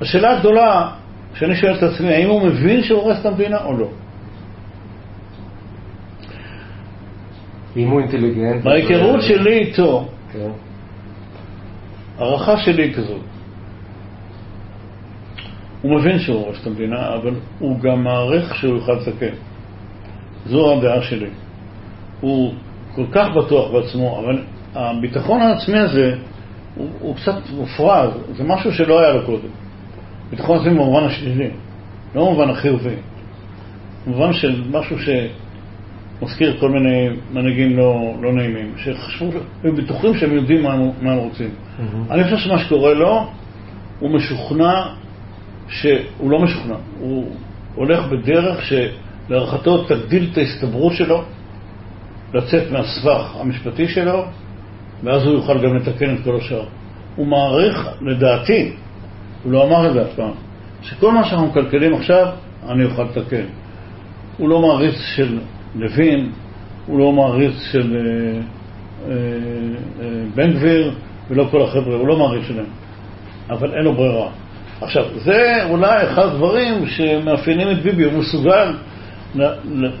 [0.00, 0.90] השאלה הגדולה
[1.34, 3.88] כשאני שואל את עצמי, האם הוא מבין שהוא הורס את המדינה או לא?
[7.76, 8.64] אם הוא אינטליגנט...
[8.64, 10.50] בהיכרות שלי איתו, כן.
[12.18, 13.20] הערכה שלי כזאת.
[15.82, 19.34] הוא מבין שהוא הורס את המדינה, אבל הוא גם מעריך שהוא יוכל לתקן.
[20.46, 21.30] זו הדעה שלי.
[22.20, 22.54] הוא
[22.94, 24.42] כל כך בטוח בעצמו, אבל
[24.74, 26.16] הביטחון העצמי הזה
[26.74, 29.63] הוא, הוא קצת מופרז, זה משהו שלא היה לו קודם.
[30.34, 31.50] ביטחון עצמי במובן השלילי,
[32.14, 32.94] לא במובן החיובי.
[34.06, 39.30] במובן של משהו שמזכיר כל מיני מנהיגים לא, לא נעימים, שחשבו,
[39.62, 41.50] היו בטוחים שהם יודעים מה, מה הם רוצים.
[41.50, 42.12] Mm-hmm.
[42.12, 43.30] אני חושב שמה שקורה לו,
[44.00, 44.82] הוא משוכנע
[45.68, 47.30] שהוא לא משוכנע, הוא
[47.74, 51.22] הולך בדרך שלהערכתו תגדיל את ההסתברות שלו
[52.34, 54.24] לצאת מהסבך המשפטי שלו,
[55.02, 56.64] ואז הוא יוכל גם לתקן את כל השאר.
[57.16, 58.72] הוא מעריך, לדעתי,
[59.44, 60.32] הוא לא אמר את זה אף פעם,
[60.82, 62.26] שכל מה שאנחנו מקלקלים עכשיו,
[62.68, 63.44] אני אוכל לתקן.
[64.38, 65.38] הוא לא מעריץ של
[65.74, 66.30] לוין,
[66.86, 68.40] הוא לא מעריץ של אה,
[69.08, 69.14] אה,
[70.00, 70.94] אה, בן גביר
[71.30, 72.66] ולא כל החבר'ה, הוא לא מעריץ שלהם,
[73.50, 74.28] אבל אין לו ברירה.
[74.80, 78.72] עכשיו, זה אולי אחד הדברים שמאפיינים את ביבי, הוא מסוגל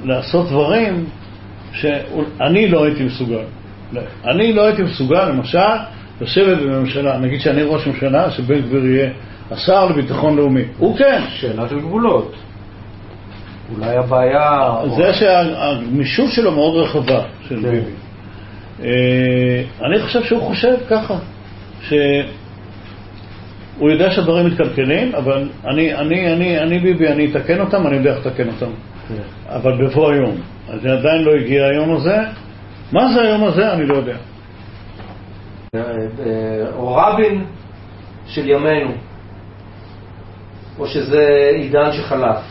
[0.04, 1.04] לעשות דברים
[1.72, 3.44] שאני לא הייתי מסוגל.
[4.24, 5.58] אני לא הייתי מסוגל, למשל,
[6.20, 9.10] לשבת בממשלה, נגיד שאני ראש ממשלה, שבן גביר יהיה
[9.50, 10.64] השר לביטחון לאומי.
[10.78, 11.22] הוא כן.
[11.28, 12.34] שאלה של גבולות.
[13.72, 14.74] אולי הבעיה...
[14.96, 17.70] זה שהגמישות שלו מאוד רחבה, של כן.
[17.70, 17.90] ביבי.
[18.82, 21.14] אה, אני חושב שהוא חושב ככה,
[21.80, 28.16] שהוא יודע שהדברים מתקלקלים, אבל אני, אני, אני, אני ביבי, אני אתקן אותם, אני יודע
[28.16, 28.72] איך לתקן אותם.
[29.08, 29.22] כן.
[29.48, 30.36] אבל בבוא היום.
[30.68, 32.16] אז זה עדיין לא הגיע היום הזה.
[32.92, 33.72] מה זה היום הזה?
[33.72, 34.16] אני לא יודע.
[35.74, 37.44] אה, אה, או רבין
[38.26, 38.90] של ימינו.
[40.78, 42.42] או שזה עידן שחלף?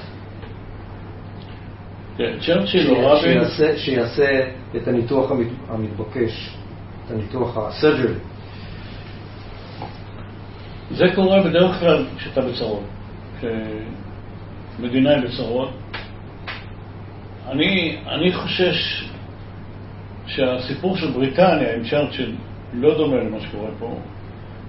[2.17, 3.41] כן, צ'רצ'יל או רבין...
[3.77, 5.31] שיעשה את הניתוח
[5.69, 6.55] המתבקש,
[7.05, 8.13] את הניתוח הסרג'רי.
[10.91, 12.83] זה קורה בדרך כלל כשאתה בצרות,
[13.39, 15.69] כשמדינה היא בצרות.
[17.47, 19.09] אני, אני חושש
[20.27, 22.35] שהסיפור של בריטניה עם צ'רצ'יל
[22.73, 23.99] לא דומה למה שקורה פה,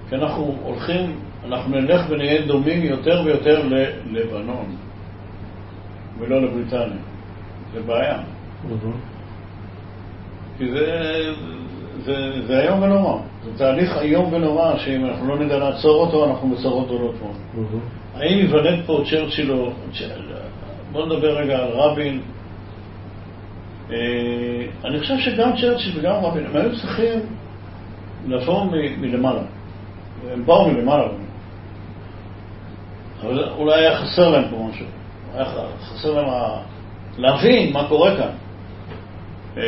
[0.09, 3.67] כי אנחנו הולכים אנחנו נלך ונהיה דומים יותר ויותר
[4.11, 4.75] ללבנון,
[6.19, 6.97] ולא לבריטניה.
[7.73, 8.19] זה בעיה.
[10.57, 10.85] כי זה,
[12.03, 13.17] זה, זה איום ונורא.
[13.43, 17.35] זה תהליך איום ונורא, שאם אנחנו לא נדע לעצור אותו, אנחנו בצרות גדולות מאוד.
[18.15, 19.71] האם ייוולד פה צ'רצ'יל או...
[20.91, 22.21] בואו נדבר רגע על רבין.
[23.91, 23.95] אה,
[24.85, 27.19] אני חושב שגם צ'רצ'יל וגם רבין, הם היו צריכים
[28.27, 28.65] לבוא
[28.97, 29.41] מלמעלה.
[30.31, 31.07] הם באו מלמעלה.
[33.25, 34.85] אבל אולי היה חסר להם פה משהו.
[35.33, 35.45] היה
[35.81, 36.27] חסר להם
[37.17, 38.29] להבין מה קורה כאן.
[39.57, 39.63] אה,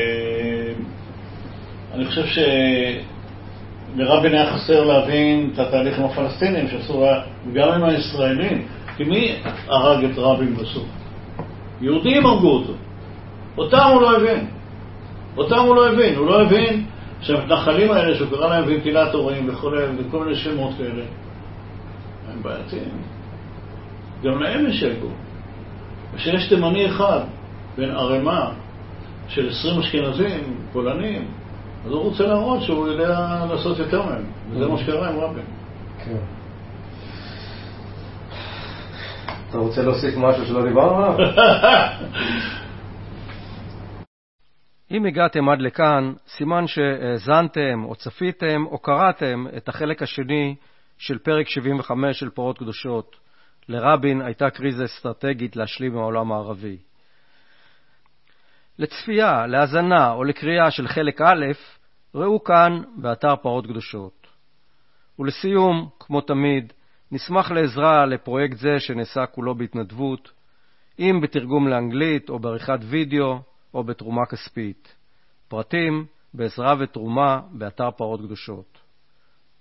[1.94, 2.26] אני חושב
[3.96, 7.06] שלרבין היה חסר להבין את התהליך עם הפלסטינים שעשו,
[7.54, 8.68] גם עם הישראלים.
[8.98, 9.36] כי מי
[9.68, 10.86] הרג את רבין בסוף?
[11.82, 12.74] יהודים הרגו אותו.
[13.58, 14.48] אותם הוא לא הבין.
[15.38, 16.16] אותם הוא לא הבין.
[16.16, 16.86] הוא לא הבין
[17.22, 21.04] שהמתנחלים האלה, שהוא קרא להם ונטילטורים וכל מיני שמות כאלה,
[22.34, 23.17] הם בעייתיים.
[24.24, 25.10] גם להם יש אגו.
[26.14, 27.22] ושיש תימני אחד,
[27.78, 28.52] בן ערימה,
[29.28, 31.28] של 20 אשכנזים, פולנים,
[31.86, 34.24] אז הוא רוצה להראות שהוא יודע לעשות יותר מהם.
[34.52, 35.46] וזה מה שקרה עם רבין.
[36.06, 36.18] כן.
[39.50, 41.18] אתה רוצה להוסיף משהו שלא דיברנו עליו?
[44.92, 50.56] אם הגעתם עד לכאן, סימן שהאזנתם או צפיתם או קראתם את החלק השני
[50.98, 53.27] של פרק 75 של פרות קדושות.
[53.70, 56.78] לרבין הייתה קריזה אסטרטגית להשלים עם העולם הערבי.
[58.80, 61.46] לצפייה, להאזנה או לקריאה של חלק א',
[62.16, 64.28] ראו כאן באתר פרות קדושות.
[65.20, 66.74] ולסיום, כמו תמיד,
[67.12, 70.32] נשמח לעזרה לפרויקט זה שנעשה כולו בהתנדבות,
[71.00, 73.40] אם בתרגום לאנגלית או בעריכת וידאו
[73.74, 74.96] או בתרומה כספית.
[75.48, 78.78] פרטים בעזרה ותרומה באתר פרות קדושות.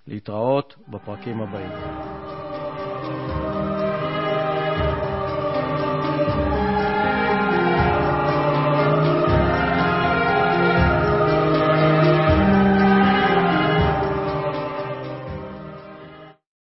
[0.07, 2.36] להתראות בפרקים הבאים.